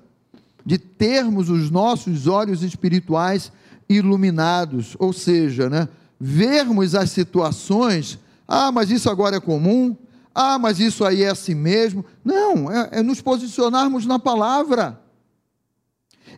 [0.64, 3.50] de termos os nossos olhos espirituais
[3.88, 5.88] iluminados, ou seja, né,
[6.20, 8.16] vermos as situações,
[8.46, 9.96] ah, mas isso agora é comum,
[10.32, 12.04] ah, mas isso aí é assim mesmo.
[12.24, 15.01] Não, é, é nos posicionarmos na palavra.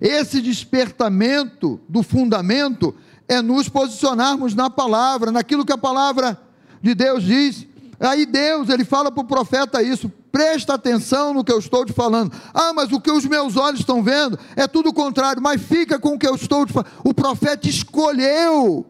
[0.01, 2.95] Esse despertamento do fundamento
[3.29, 6.41] é nos posicionarmos na palavra, naquilo que a palavra
[6.83, 7.67] de Deus diz.
[7.99, 11.93] Aí Deus, ele fala para o profeta isso, presta atenção no que eu estou te
[11.93, 12.33] falando.
[12.53, 15.99] Ah, mas o que os meus olhos estão vendo é tudo o contrário, mas fica
[15.99, 16.91] com o que eu estou te falando.
[17.05, 18.85] O profeta escolheu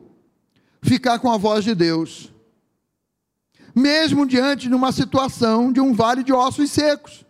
[0.83, 2.33] ficar com a voz de Deus,
[3.75, 7.25] mesmo diante de uma situação de um vale de ossos secos.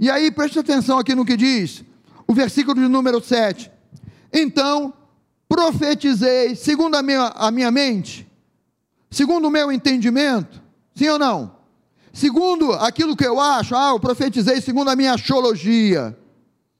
[0.00, 1.82] E aí, preste atenção aqui no que diz:
[2.28, 3.72] o versículo de número 7.
[4.30, 4.92] Então,
[5.48, 8.28] profetizei, segundo a minha, a minha mente,
[9.10, 10.62] segundo o meu entendimento,
[10.94, 11.56] sim ou não?
[12.12, 16.16] Segundo aquilo que eu acho, ah, eu profetizei segundo a minha axiologia.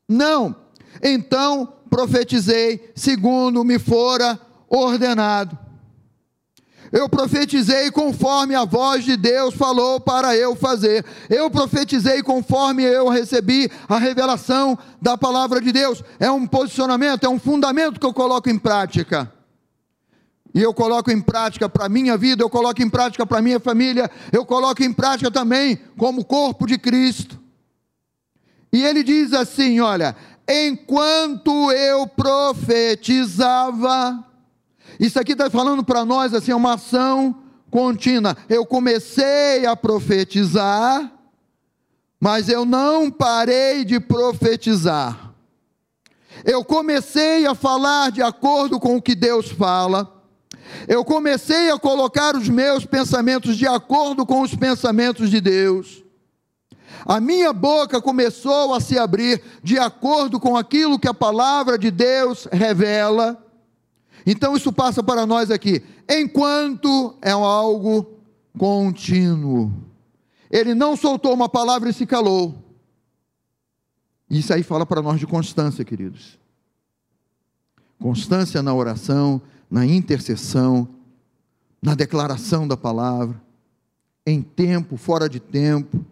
[0.09, 0.55] Não.
[1.03, 4.39] Então, profetizei segundo me fora
[4.69, 5.59] ordenado.
[6.91, 11.05] Eu profetizei conforme a voz de Deus falou para eu fazer.
[11.29, 16.03] Eu profetizei conforme eu recebi a revelação da palavra de Deus.
[16.19, 19.31] É um posicionamento, é um fundamento que eu coloco em prática.
[20.55, 23.43] E eu coloco em prática para a minha vida, eu coloco em prática para a
[23.43, 27.39] minha família, eu coloco em prática também como corpo de Cristo.
[28.73, 30.17] E ele diz assim: olha,
[30.49, 34.25] enquanto eu profetizava,
[34.99, 37.37] isso aqui está falando para nós assim, uma ação
[37.71, 38.37] contínua.
[38.49, 41.13] Eu comecei a profetizar,
[42.21, 45.33] mas eu não parei de profetizar.
[46.45, 50.15] Eu comecei a falar de acordo com o que Deus fala.
[50.87, 56.03] Eu comecei a colocar os meus pensamentos de acordo com os pensamentos de Deus.
[57.05, 61.91] A minha boca começou a se abrir de acordo com aquilo que a palavra de
[61.91, 63.43] Deus revela.
[64.27, 68.19] Então isso passa para nós aqui, enquanto é algo
[68.57, 69.73] contínuo.
[70.51, 72.55] Ele não soltou uma palavra e se calou.
[74.29, 76.39] Isso aí fala para nós de constância, queridos.
[77.99, 79.41] Constância na oração,
[79.71, 80.89] na intercessão,
[81.81, 83.41] na declaração da palavra,
[84.27, 86.05] em tempo, fora de tempo,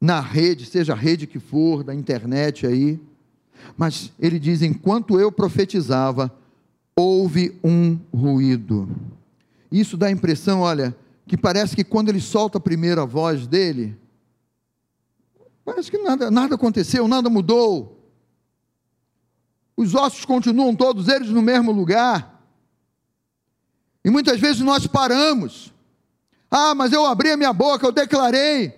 [0.00, 3.00] na rede, seja a rede que for, da internet aí.
[3.76, 6.30] Mas ele diz: enquanto eu profetizava,
[6.96, 8.88] houve um ruído.
[9.70, 13.96] Isso dá a impressão, olha, que parece que quando ele solta a primeira voz dele,
[15.64, 17.98] parece que nada, nada aconteceu, nada mudou.
[19.76, 22.42] Os ossos continuam todos eles no mesmo lugar.
[24.04, 25.72] E muitas vezes nós paramos.
[26.50, 28.74] Ah, mas eu abri a minha boca, eu declarei.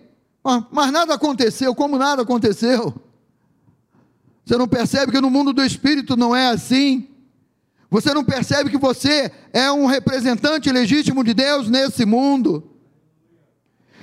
[0.70, 2.94] Mas nada aconteceu, como nada aconteceu.
[4.44, 7.08] Você não percebe que no mundo do espírito não é assim?
[7.94, 12.68] Você não percebe que você é um representante legítimo de Deus nesse mundo?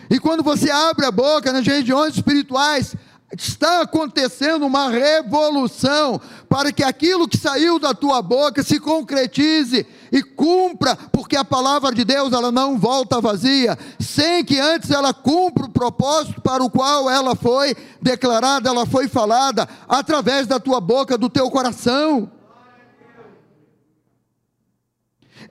[0.09, 2.95] E quando você abre a boca nas regiões espirituais,
[3.37, 10.23] está acontecendo uma revolução para que aquilo que saiu da tua boca se concretize e
[10.23, 15.65] cumpra, porque a palavra de Deus ela não volta vazia, sem que antes ela cumpra
[15.65, 21.17] o propósito para o qual ela foi declarada, ela foi falada através da tua boca,
[21.17, 22.31] do teu coração.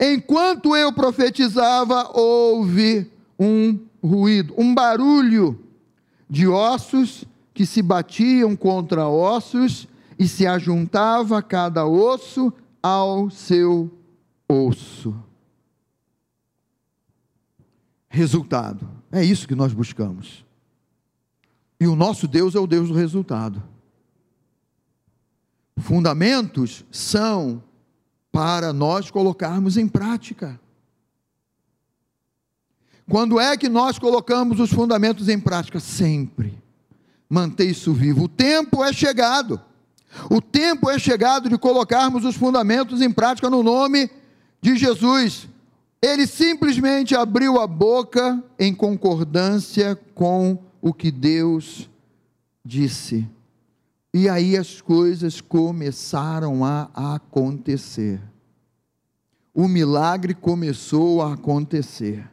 [0.00, 5.62] Enquanto eu profetizava, houve um ruído, um barulho
[6.28, 9.86] de ossos que se batiam contra ossos
[10.18, 12.50] e se ajuntava cada osso
[12.82, 13.90] ao seu
[14.48, 15.14] osso.
[18.08, 18.88] Resultado.
[19.12, 20.46] É isso que nós buscamos.
[21.78, 23.62] E o nosso Deus é o Deus do resultado.
[25.76, 27.62] Fundamentos são
[28.32, 30.58] para nós colocarmos em prática.
[33.08, 35.80] Quando é que nós colocamos os fundamentos em prática?
[35.80, 36.56] Sempre.
[37.28, 38.24] Manter isso vivo.
[38.24, 39.60] O tempo é chegado.
[40.30, 44.10] O tempo é chegado de colocarmos os fundamentos em prática no nome
[44.60, 45.48] de Jesus.
[46.02, 51.90] Ele simplesmente abriu a boca em concordância com o que Deus
[52.64, 53.28] disse.
[54.12, 58.20] E aí as coisas começaram a acontecer.
[59.54, 62.28] O milagre começou a acontecer.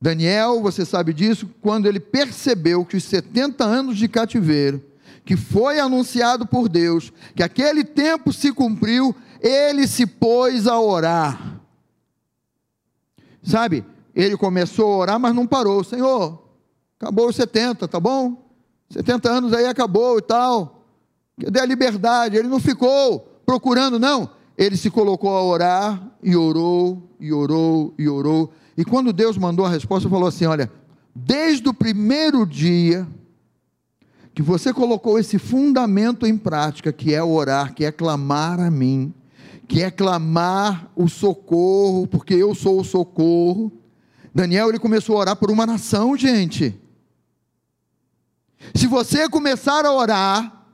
[0.00, 4.84] Daniel, você sabe disso, quando ele percebeu que os 70 anos de cativeiro,
[5.24, 11.60] que foi anunciado por Deus, que aquele tempo se cumpriu, ele se pôs a orar.
[13.42, 13.84] Sabe,
[14.14, 15.82] ele começou a orar, mas não parou.
[15.82, 16.42] Senhor,
[17.00, 18.43] acabou os 70, tá bom?
[18.90, 20.84] 70 anos aí acabou e tal.
[21.40, 22.36] Cadê a liberdade?
[22.36, 24.30] Ele não ficou procurando, não.
[24.56, 28.52] Ele se colocou a orar e orou, e orou, e orou.
[28.76, 30.70] E quando Deus mandou a resposta, falou assim: Olha,
[31.14, 33.06] desde o primeiro dia
[34.34, 39.14] que você colocou esse fundamento em prática, que é orar, que é clamar a mim,
[39.68, 43.72] que é clamar o socorro, porque eu sou o socorro.
[44.34, 46.74] Daniel, ele começou a orar por uma nação, gente.
[48.74, 50.64] Se você começar a orar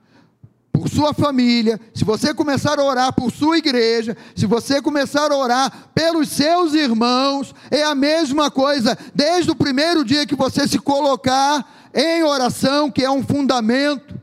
[0.72, 5.36] por sua família, se você começar a orar por sua igreja, se você começar a
[5.36, 10.78] orar pelos seus irmãos, é a mesma coisa, desde o primeiro dia que você se
[10.78, 14.18] colocar em oração, que é um fundamento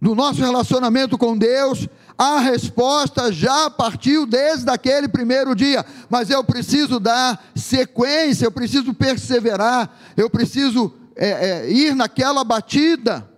[0.00, 1.88] do nosso relacionamento com Deus,
[2.18, 8.92] a resposta já partiu desde aquele primeiro dia, mas eu preciso dar sequência, eu preciso
[8.92, 13.28] perseverar, eu preciso é, é, ir naquela batida,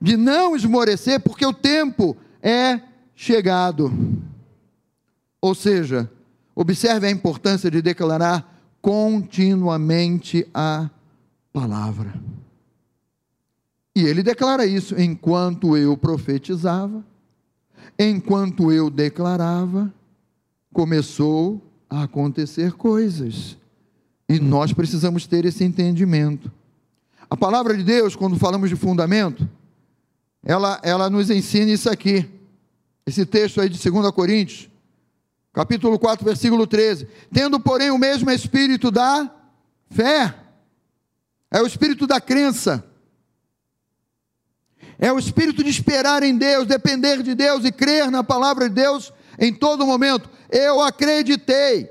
[0.00, 2.80] de não esmorecer, porque o tempo é
[3.14, 3.92] chegado.
[5.38, 6.10] Ou seja,
[6.56, 10.88] observe a importância de declarar continuamente a
[11.52, 12.14] palavra.
[13.94, 17.04] E ele declara isso: enquanto eu profetizava,
[17.98, 19.92] enquanto eu declarava,
[20.72, 21.60] começou
[21.90, 23.58] a acontecer coisas.
[24.26, 26.50] E nós precisamos ter esse entendimento.
[27.30, 29.48] A palavra de Deus, quando falamos de fundamento,
[30.42, 32.28] ela, ela nos ensina isso aqui.
[33.06, 34.68] Esse texto aí de 2 Coríntios,
[35.52, 37.06] capítulo 4, versículo 13.
[37.32, 39.30] Tendo, porém, o mesmo espírito da
[39.90, 40.34] fé,
[41.50, 42.84] é o espírito da crença,
[45.00, 48.74] É o espírito de esperar em Deus, depender de Deus e crer na palavra de
[48.74, 50.28] Deus em todo momento.
[50.50, 51.88] Eu acreditei.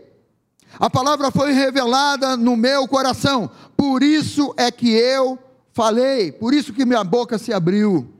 [0.77, 3.49] A palavra foi revelada no meu coração.
[3.87, 5.39] Por isso é que eu
[5.71, 8.13] falei, por isso que minha boca se abriu.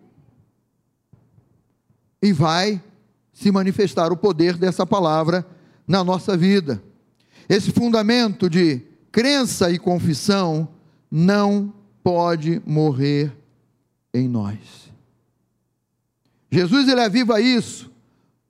[2.22, 2.82] E vai
[3.34, 5.46] se manifestar o poder dessa palavra
[5.86, 6.82] na nossa vida.
[7.50, 10.70] Esse fundamento de crença e confissão
[11.12, 13.36] não pode morrer
[14.14, 14.90] em nós.
[16.50, 17.92] Jesus ele aviva isso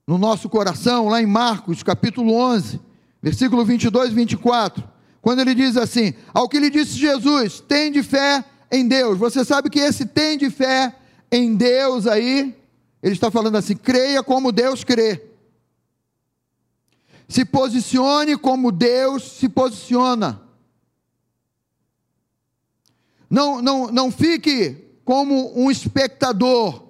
[0.05, 2.79] no nosso coração, lá em Marcos, capítulo 11,
[3.23, 8.03] versículo 22 e 24, quando ele diz assim: Ao que lhe disse Jesus, tem de
[8.03, 9.17] fé em Deus.
[9.17, 10.95] Você sabe que esse tem de fé
[11.31, 12.55] em Deus aí,
[13.01, 15.23] ele está falando assim: creia como Deus crê.
[17.27, 20.41] Se posicione como Deus se posiciona.
[23.29, 26.83] Não, não, não fique como um espectador.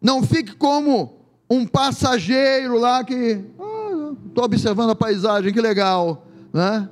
[0.00, 3.44] Não fique como um passageiro lá que
[4.28, 6.88] estou ah, observando a paisagem, que legal, né?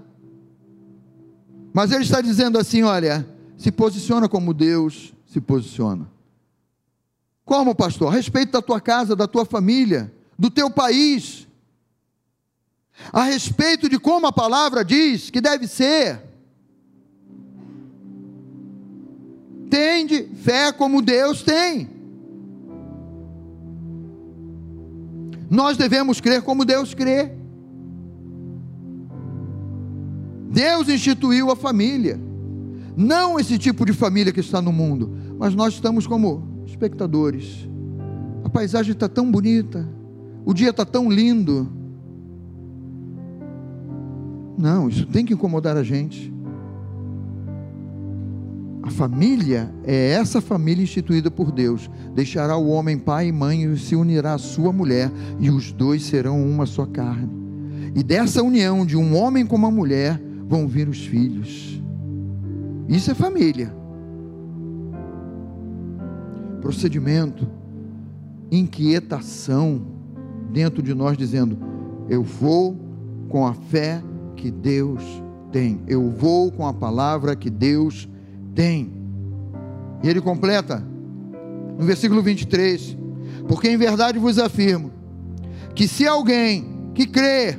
[1.75, 6.09] Mas ele está dizendo assim, olha, se posiciona como Deus se posiciona.
[7.45, 8.13] Como, pastor?
[8.13, 11.49] A respeito da tua casa, da tua família, do teu país.
[13.13, 16.23] A respeito de como a palavra diz que deve ser.
[19.69, 21.91] Tende fé como Deus tem.
[25.51, 27.44] Nós devemos crer como Deus crê.
[30.55, 32.19] Deus instituiu a família.
[32.97, 37.69] Não esse tipo de família que está no mundo, mas nós estamos como espectadores.
[38.45, 39.85] A paisagem está tão bonita,
[40.45, 41.69] o dia está tão lindo.
[44.57, 46.33] Não, isso tem que incomodar a gente.
[48.81, 51.91] A família é essa família instituída por Deus.
[52.15, 56.05] Deixará o homem pai e mãe e se unirá à sua mulher, e os dois
[56.05, 57.29] serão uma só carne.
[57.93, 61.81] E dessa união de um homem com uma mulher vão vir os filhos.
[62.89, 63.75] Isso é família.
[66.61, 67.47] Procedimento,
[68.51, 69.83] inquietação
[70.51, 71.59] dentro de nós, dizendo:
[72.09, 72.77] Eu vou
[73.29, 74.03] com a fé
[74.37, 75.03] que Deus
[75.51, 78.15] tem, eu vou com a palavra que Deus tem
[78.55, 78.93] tem.
[80.03, 80.83] E ele completa
[81.79, 82.97] no versículo 23:
[83.49, 84.93] Porque em verdade vos afirmo
[85.75, 87.59] que se alguém que crê,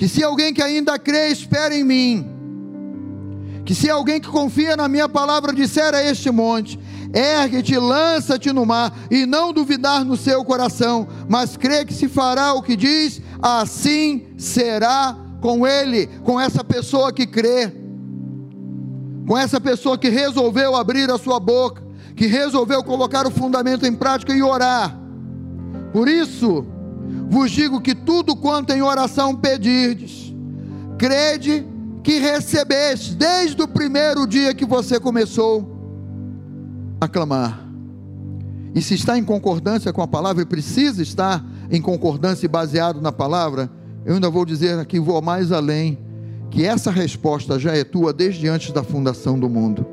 [0.00, 2.26] que se alguém que ainda crê, espera em mim,
[3.66, 6.80] que se alguém que confia na minha palavra disser a este monte,
[7.12, 12.54] ergue-te, lança-te no mar, e não duvidar no seu coração, mas crê que se fará
[12.54, 17.70] o que diz, assim será com ele, com essa pessoa que crê
[19.26, 21.82] com essa pessoa que resolveu abrir a sua boca,
[22.16, 24.98] que resolveu colocar o fundamento em prática e orar.
[25.92, 26.66] Por isso,
[27.28, 30.34] vos digo que tudo quanto em oração pedirdes,
[30.98, 31.66] crede
[32.02, 35.78] que recebeste desde o primeiro dia que você começou
[37.00, 37.66] a clamar.
[38.74, 43.00] E se está em concordância com a palavra, e precisa estar em concordância e baseado
[43.00, 43.70] na palavra,
[44.04, 45.98] eu ainda vou dizer aqui, vou mais além
[46.50, 49.86] que essa resposta já é tua desde antes da fundação do mundo,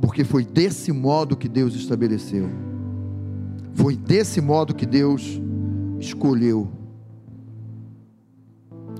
[0.00, 2.48] porque foi desse modo que Deus estabeleceu,
[3.74, 5.40] foi desse modo que Deus
[6.00, 6.68] escolheu.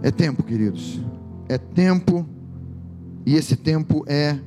[0.03, 1.01] É tempo, queridos,
[1.49, 2.25] é tempo,
[3.27, 4.39] e esse tempo é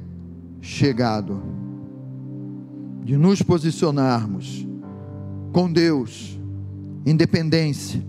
[0.61, 1.43] chegado,
[3.03, 4.65] de nos posicionarmos
[5.51, 6.39] com Deus,
[7.05, 8.01] independência,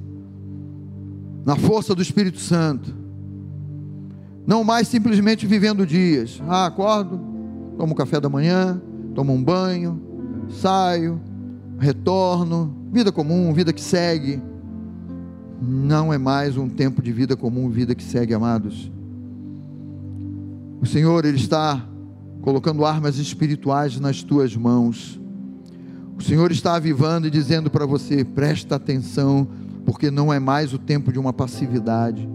[1.45, 3.05] na força do Espírito Santo
[4.47, 6.41] não mais simplesmente vivendo dias.
[6.47, 7.21] Ah, acordo,
[7.79, 8.81] tomo café da manhã,
[9.15, 10.01] tomo um banho,
[10.49, 11.21] saio,
[11.79, 14.43] retorno, vida comum, vida que segue.
[15.61, 18.91] Não é mais um tempo de vida comum, vida que segue, amados.
[20.81, 21.87] O Senhor, Ele está
[22.43, 25.21] colocando armas espirituais nas tuas mãos.
[26.19, 29.49] O Senhor está avivando e dizendo para você: presta atenção,
[29.85, 32.29] porque não é mais o tempo de uma passividade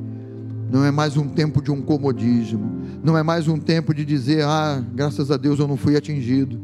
[0.72, 2.80] não é mais um tempo de um comodismo.
[3.04, 6.60] Não é mais um tempo de dizer, ah, graças a Deus eu não fui atingido.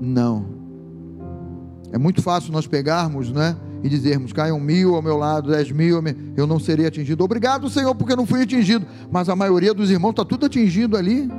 [0.00, 0.57] Não.
[1.92, 3.56] É muito fácil nós pegarmos, né?
[3.82, 6.02] E dizermos, caiam mil ao meu lado, dez mil,
[6.36, 7.22] eu não serei atingido.
[7.24, 8.84] Obrigado, Senhor, porque não fui atingido.
[9.10, 11.30] Mas a maioria dos irmãos está tudo atingido ali.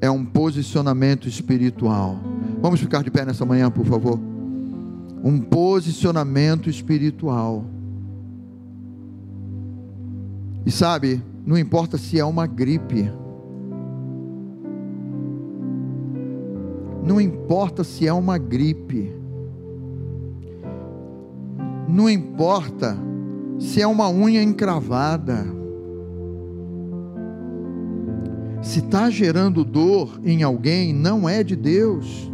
[0.00, 2.18] É um posicionamento espiritual.
[2.62, 4.18] Vamos ficar de pé nessa manhã, por favor.
[5.22, 7.64] Um posicionamento espiritual.
[10.64, 13.10] E sabe, não importa se é uma gripe.
[17.02, 19.12] Não importa se é uma gripe.
[21.88, 22.96] Não importa
[23.58, 25.44] se é uma unha encravada.
[28.62, 32.30] Se está gerando dor em alguém, não é de Deus.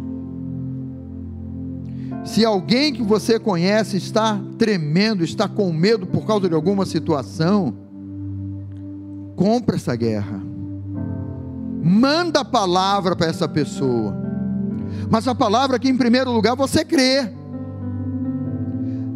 [2.23, 7.73] Se alguém que você conhece está tremendo, está com medo por causa de alguma situação,
[9.35, 10.41] compra essa guerra.
[11.81, 14.26] Manda a palavra para essa pessoa.
[15.09, 17.29] Mas a palavra que em primeiro lugar você crê.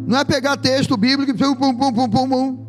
[0.06, 2.62] Não é pegar texto bíblico e pum, pum, pum, pum, pum.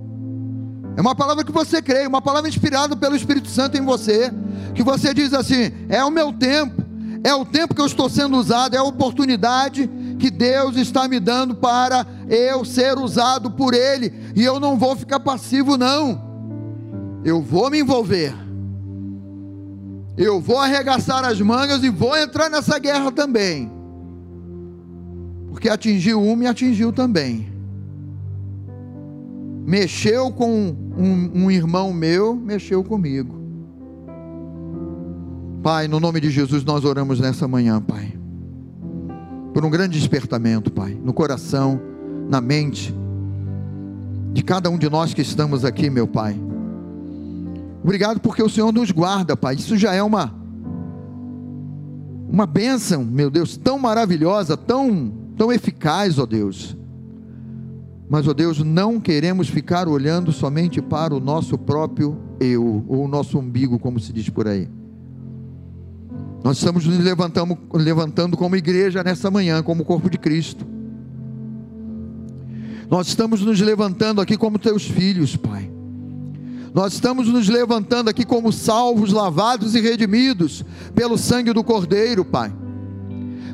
[0.95, 4.31] É uma palavra que você crê, uma palavra inspirada pelo Espírito Santo em você,
[4.75, 6.83] que você diz assim: é o meu tempo,
[7.23, 9.89] é o tempo que eu estou sendo usado, é a oportunidade
[10.19, 14.95] que Deus está me dando para eu ser usado por Ele, e eu não vou
[14.95, 16.21] ficar passivo, não,
[17.25, 18.35] eu vou me envolver,
[20.17, 23.83] eu vou arregaçar as mangas e vou entrar nessa guerra também
[25.63, 27.47] porque atingiu um, me atingiu também.
[29.65, 33.33] Mexeu com um, um irmão meu, mexeu comigo.
[35.61, 38.13] Pai, no nome de Jesus, nós oramos nessa manhã, Pai,
[39.53, 41.79] por um grande despertamento, Pai, no coração,
[42.27, 42.93] na mente,
[44.33, 46.37] de cada um de nós que estamos aqui, meu Pai.
[47.83, 49.55] Obrigado porque o Senhor nos guarda, Pai.
[49.55, 50.33] Isso já é uma
[52.29, 56.75] uma bênção, meu Deus, tão maravilhosa, tão tão eficaz, ó Deus.
[58.09, 63.07] Mas, ó Deus, não queremos ficar olhando somente para o nosso próprio eu, ou o
[63.07, 64.69] nosso umbigo, como se diz por aí.
[66.43, 70.65] Nós estamos nos levantando, levantando como igreja nessa manhã, como corpo de Cristo.
[72.87, 75.72] Nós estamos nos levantando aqui como teus filhos, Pai.
[76.73, 80.65] Nós estamos nos levantando aqui como salvos, lavados e redimidos
[80.95, 82.51] pelo sangue do Cordeiro, Pai.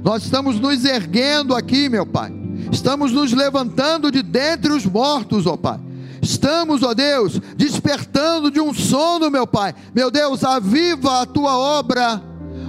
[0.02, 2.34] Nós estamos nos erguendo aqui, meu Pai.
[2.72, 5.80] Estamos nos levantando de dentre os mortos, ó Pai.
[6.22, 9.76] Estamos, ó Deus, despertando de um sono, meu Pai.
[9.94, 12.22] Meu Deus, aviva a tua obra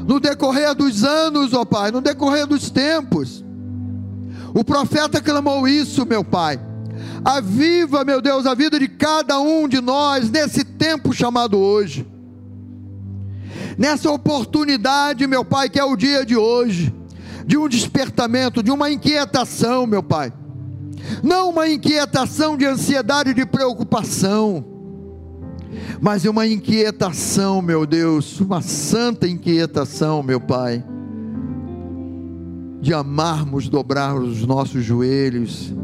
[0.07, 3.45] no decorrer dos anos, ó Pai, no decorrer dos tempos.
[4.53, 6.70] O profeta clamou isso, meu Pai.
[7.25, 12.07] Aviva, meu Deus, a vida de cada um de nós nesse tempo chamado hoje.
[13.77, 16.95] Nessa oportunidade, meu Pai, que é o dia de hoje
[17.51, 20.33] de um despertamento, de uma inquietação, meu Pai.
[21.21, 24.65] Não uma inquietação de ansiedade, de preocupação,
[26.01, 30.85] mas uma inquietação, meu Deus, uma santa inquietação, meu Pai,
[32.81, 35.75] de amarmos dobrar os nossos joelhos,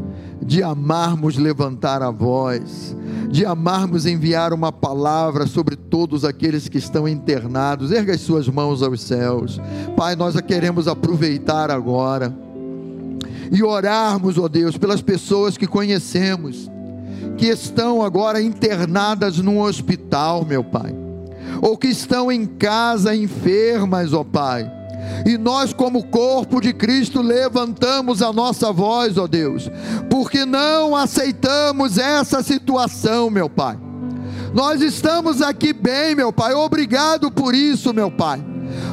[0.47, 2.95] de amarmos levantar a voz,
[3.29, 7.91] de amarmos enviar uma palavra sobre todos aqueles que estão internados.
[7.91, 9.59] Erga as suas mãos aos céus.
[9.97, 12.33] Pai, nós a queremos aproveitar agora
[13.51, 16.71] e orarmos, ó Deus, pelas pessoas que conhecemos,
[17.37, 20.95] que estão agora internadas num hospital, meu Pai,
[21.61, 24.76] ou que estão em casa enfermas, ó Pai
[25.25, 29.69] e nós, como corpo de Cristo, levantamos a nossa voz, ó Deus,
[30.09, 33.77] porque não aceitamos essa situação, meu Pai.
[34.53, 38.43] Nós estamos aqui bem, meu Pai, obrigado por isso, meu Pai.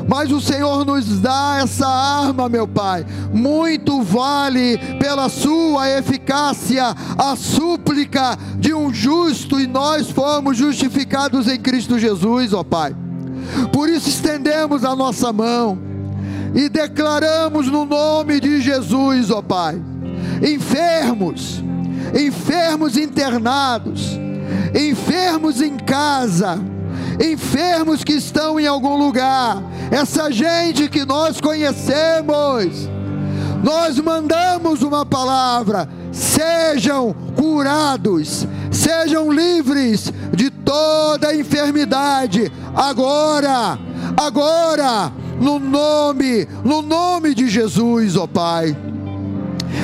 [0.08, 3.04] Mas o Senhor nos dá essa arma, meu Pai.
[3.32, 11.58] Muito vale pela sua eficácia a súplica de um justo, e nós fomos justificados em
[11.58, 12.94] Cristo Jesus, ó Pai.
[13.72, 15.93] Por isso estendemos a nossa mão
[16.54, 19.82] e declaramos no nome de Jesus, ó Pai,
[20.40, 21.62] enfermos,
[22.14, 24.18] enfermos internados,
[24.72, 26.60] enfermos em casa,
[27.20, 32.88] enfermos que estão em algum lugar, essa gente que nós conhecemos,
[33.64, 43.76] nós mandamos uma palavra: sejam curados, sejam livres de toda enfermidade, agora,
[44.16, 48.76] agora no nome, no nome de Jesus, ó Pai.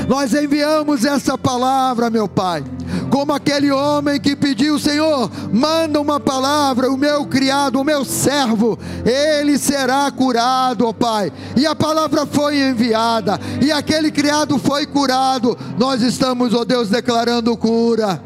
[0.08, 2.64] Nós enviamos essa palavra, meu Pai,
[3.10, 8.78] como aquele homem que pediu, Senhor, manda uma palavra, o meu criado, o meu servo,
[9.04, 11.32] ele será curado, ó Pai.
[11.56, 15.56] E a palavra foi enviada, e aquele criado foi curado.
[15.78, 18.22] Nós estamos, ó Deus, declarando cura.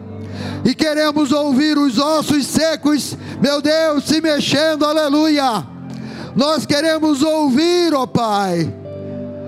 [0.64, 5.74] E queremos ouvir os ossos secos, meu Deus, se mexendo, aleluia
[6.37, 8.72] nós queremos ouvir, ó Pai,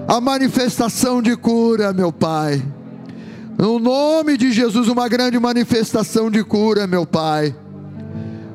[0.06, 2.62] a manifestação de cura, meu Pai.
[3.58, 7.56] No nome de Jesus, uma grande manifestação de cura, meu Pai.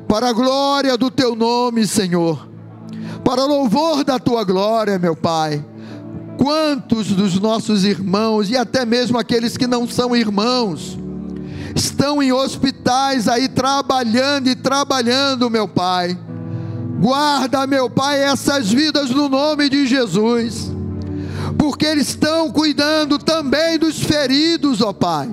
[0.08, 2.48] Para a glória do teu nome, Senhor.
[3.24, 5.64] Para louvor da tua glória, meu Pai.
[6.38, 10.98] Quantos dos nossos irmãos e até mesmo aqueles que não são irmãos
[11.74, 16.16] estão em hospitais aí trabalhando e trabalhando, meu Pai.
[17.02, 20.70] Guarda, meu Pai, essas vidas no nome de Jesus,
[21.58, 25.28] porque eles estão cuidando também dos feridos, ó Pai.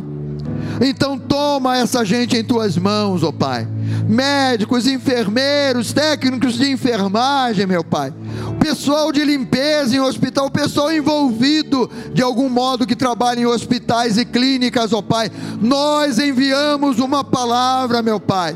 [0.80, 3.68] Então toma essa gente em tuas mãos, ó Pai.
[4.08, 8.14] Médicos, enfermeiros, técnicos de enfermagem, meu Pai
[8.60, 14.26] pessoal de limpeza em hospital, pessoal envolvido de algum modo que trabalha em hospitais e
[14.26, 15.32] clínicas, ó Pai.
[15.60, 18.56] Nós enviamos uma palavra, meu Pai.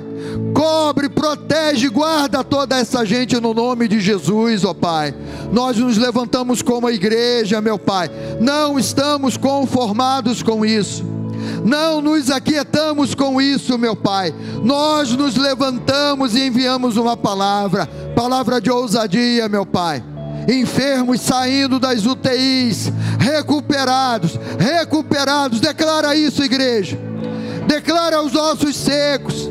[0.54, 5.16] Cobre, protege, guarda toda essa gente no nome de Jesus, ó Pai.
[5.52, 8.10] Nós nos levantamos como igreja, meu Pai.
[8.40, 11.23] Não estamos conformados com isso.
[11.64, 14.34] Não nos aquietamos com isso, meu Pai.
[14.64, 20.04] Nós nos levantamos e enviamos uma palavra, palavra de ousadia, meu Pai.
[20.48, 25.60] Enfermos saindo das UTIs, recuperados, recuperados.
[25.60, 27.00] Declara isso, igreja.
[27.66, 29.50] Declara os ossos secos,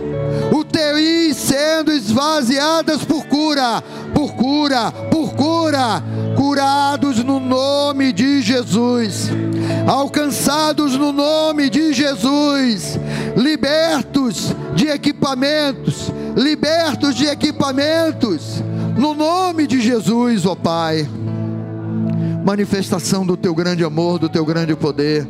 [0.52, 3.82] UTIs sendo esvaziadas por cura,
[4.14, 6.02] por cura, por cura,
[6.36, 9.30] curados no nome de Jesus,
[9.86, 12.98] alcançados no nome de Jesus,
[13.36, 18.62] libertos de equipamentos, libertos de equipamentos,
[18.96, 21.08] no nome de Jesus, ó Pai.
[22.44, 25.26] Manifestação do teu grande amor, do teu grande poder.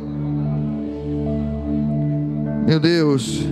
[2.65, 3.43] Meu Deus,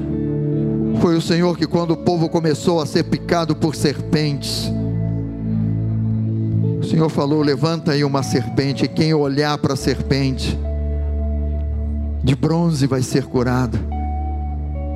[1.01, 4.71] foi o Senhor que, quando o povo começou a ser picado por serpentes,
[6.91, 10.59] Senhor falou: levanta aí uma serpente, e quem olhar para a serpente,
[12.21, 13.79] de bronze vai ser curado.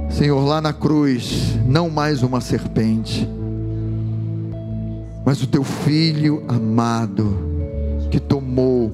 [0.10, 3.26] Senhor, lá na cruz, não mais uma serpente,
[5.26, 7.40] mas o teu filho amado,
[8.12, 8.92] que tomou,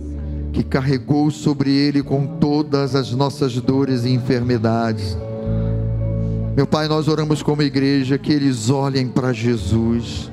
[0.53, 5.17] que carregou sobre ele com todas as nossas dores e enfermidades.
[6.55, 10.30] Meu Pai, nós oramos como igreja que eles olhem para Jesus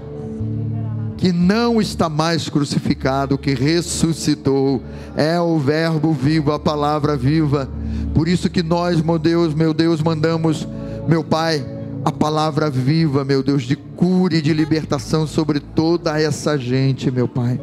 [1.18, 4.80] que não está mais crucificado, que ressuscitou,
[5.16, 7.68] é o Verbo vivo, a palavra viva.
[8.14, 10.66] Por isso que nós, meu Deus, meu Deus, mandamos,
[11.08, 11.66] meu Pai,
[12.04, 17.26] a palavra viva, meu Deus, de cura e de libertação sobre toda essa gente, meu
[17.26, 17.60] Pai.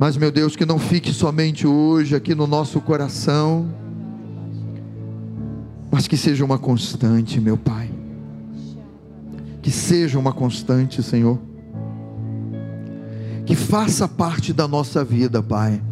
[0.00, 3.68] Mas, meu Deus, que não fique somente hoje aqui no nosso coração,
[5.88, 7.97] mas que seja uma constante, meu Pai
[9.68, 11.38] que seja uma constante, Senhor.
[13.44, 15.82] Que faça parte da nossa vida, Pai.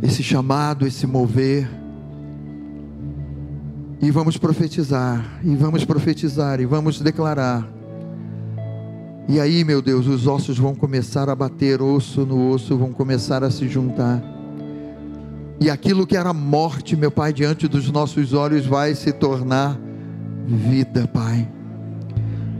[0.00, 1.68] Esse chamado, esse mover.
[4.00, 7.68] E vamos profetizar, e vamos profetizar, e vamos declarar.
[9.28, 13.42] E aí, meu Deus, os ossos vão começar a bater osso no osso, vão começar
[13.42, 14.22] a se juntar.
[15.58, 19.76] E aquilo que era morte, meu Pai, diante dos nossos olhos vai se tornar
[20.46, 21.55] vida, Pai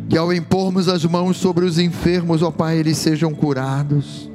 [0.08, 4.30] que ao impormos as mãos sobre os enfermos, ó Pai, eles sejam curados.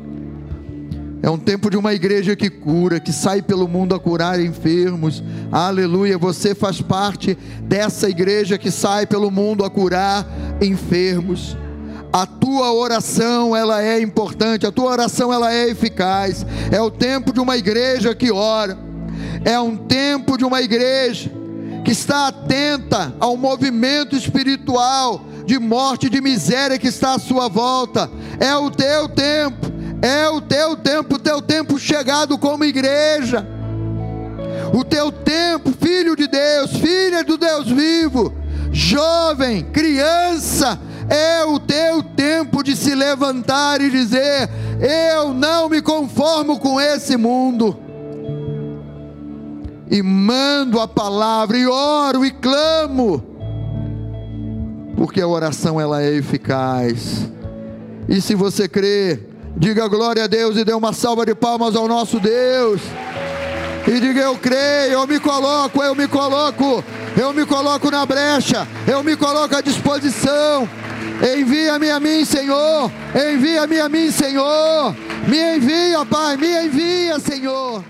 [1.23, 5.23] É um tempo de uma igreja que cura, que sai pelo mundo a curar enfermos.
[5.51, 6.17] Aleluia.
[6.17, 10.25] Você faz parte dessa igreja que sai pelo mundo a curar
[10.59, 11.55] enfermos.
[12.11, 16.43] A tua oração, ela é importante, a tua oração ela é eficaz.
[16.71, 18.77] É o tempo de uma igreja que ora.
[19.45, 21.31] É um tempo de uma igreja
[21.85, 28.09] que está atenta ao movimento espiritual de morte, de miséria que está à sua volta.
[28.39, 29.67] É o teu tempo,
[30.01, 33.45] é o teu tempo, o teu tempo chegado como igreja.
[34.73, 38.33] O teu tempo, filho de Deus, filha do Deus vivo,
[38.71, 40.79] jovem, criança,
[41.09, 44.49] é o teu tempo de se levantar e dizer:
[44.79, 47.77] Eu não me conformo com esse mundo.
[49.89, 53.30] E mando a palavra, e oro, e clamo
[54.95, 57.29] porque a oração ela é eficaz.
[58.07, 59.19] E se você crê,
[59.55, 62.81] diga glória a Deus e dê uma salva de palmas ao nosso Deus.
[63.87, 66.83] E diga eu creio, eu me coloco, eu me coloco,
[67.19, 70.69] eu me coloco na brecha, eu me coloco à disposição.
[71.37, 72.91] Envia-me a mim, Senhor.
[73.15, 74.95] Envia-me a mim, Senhor.
[75.27, 77.83] Me envia, Pai, me envia, Senhor.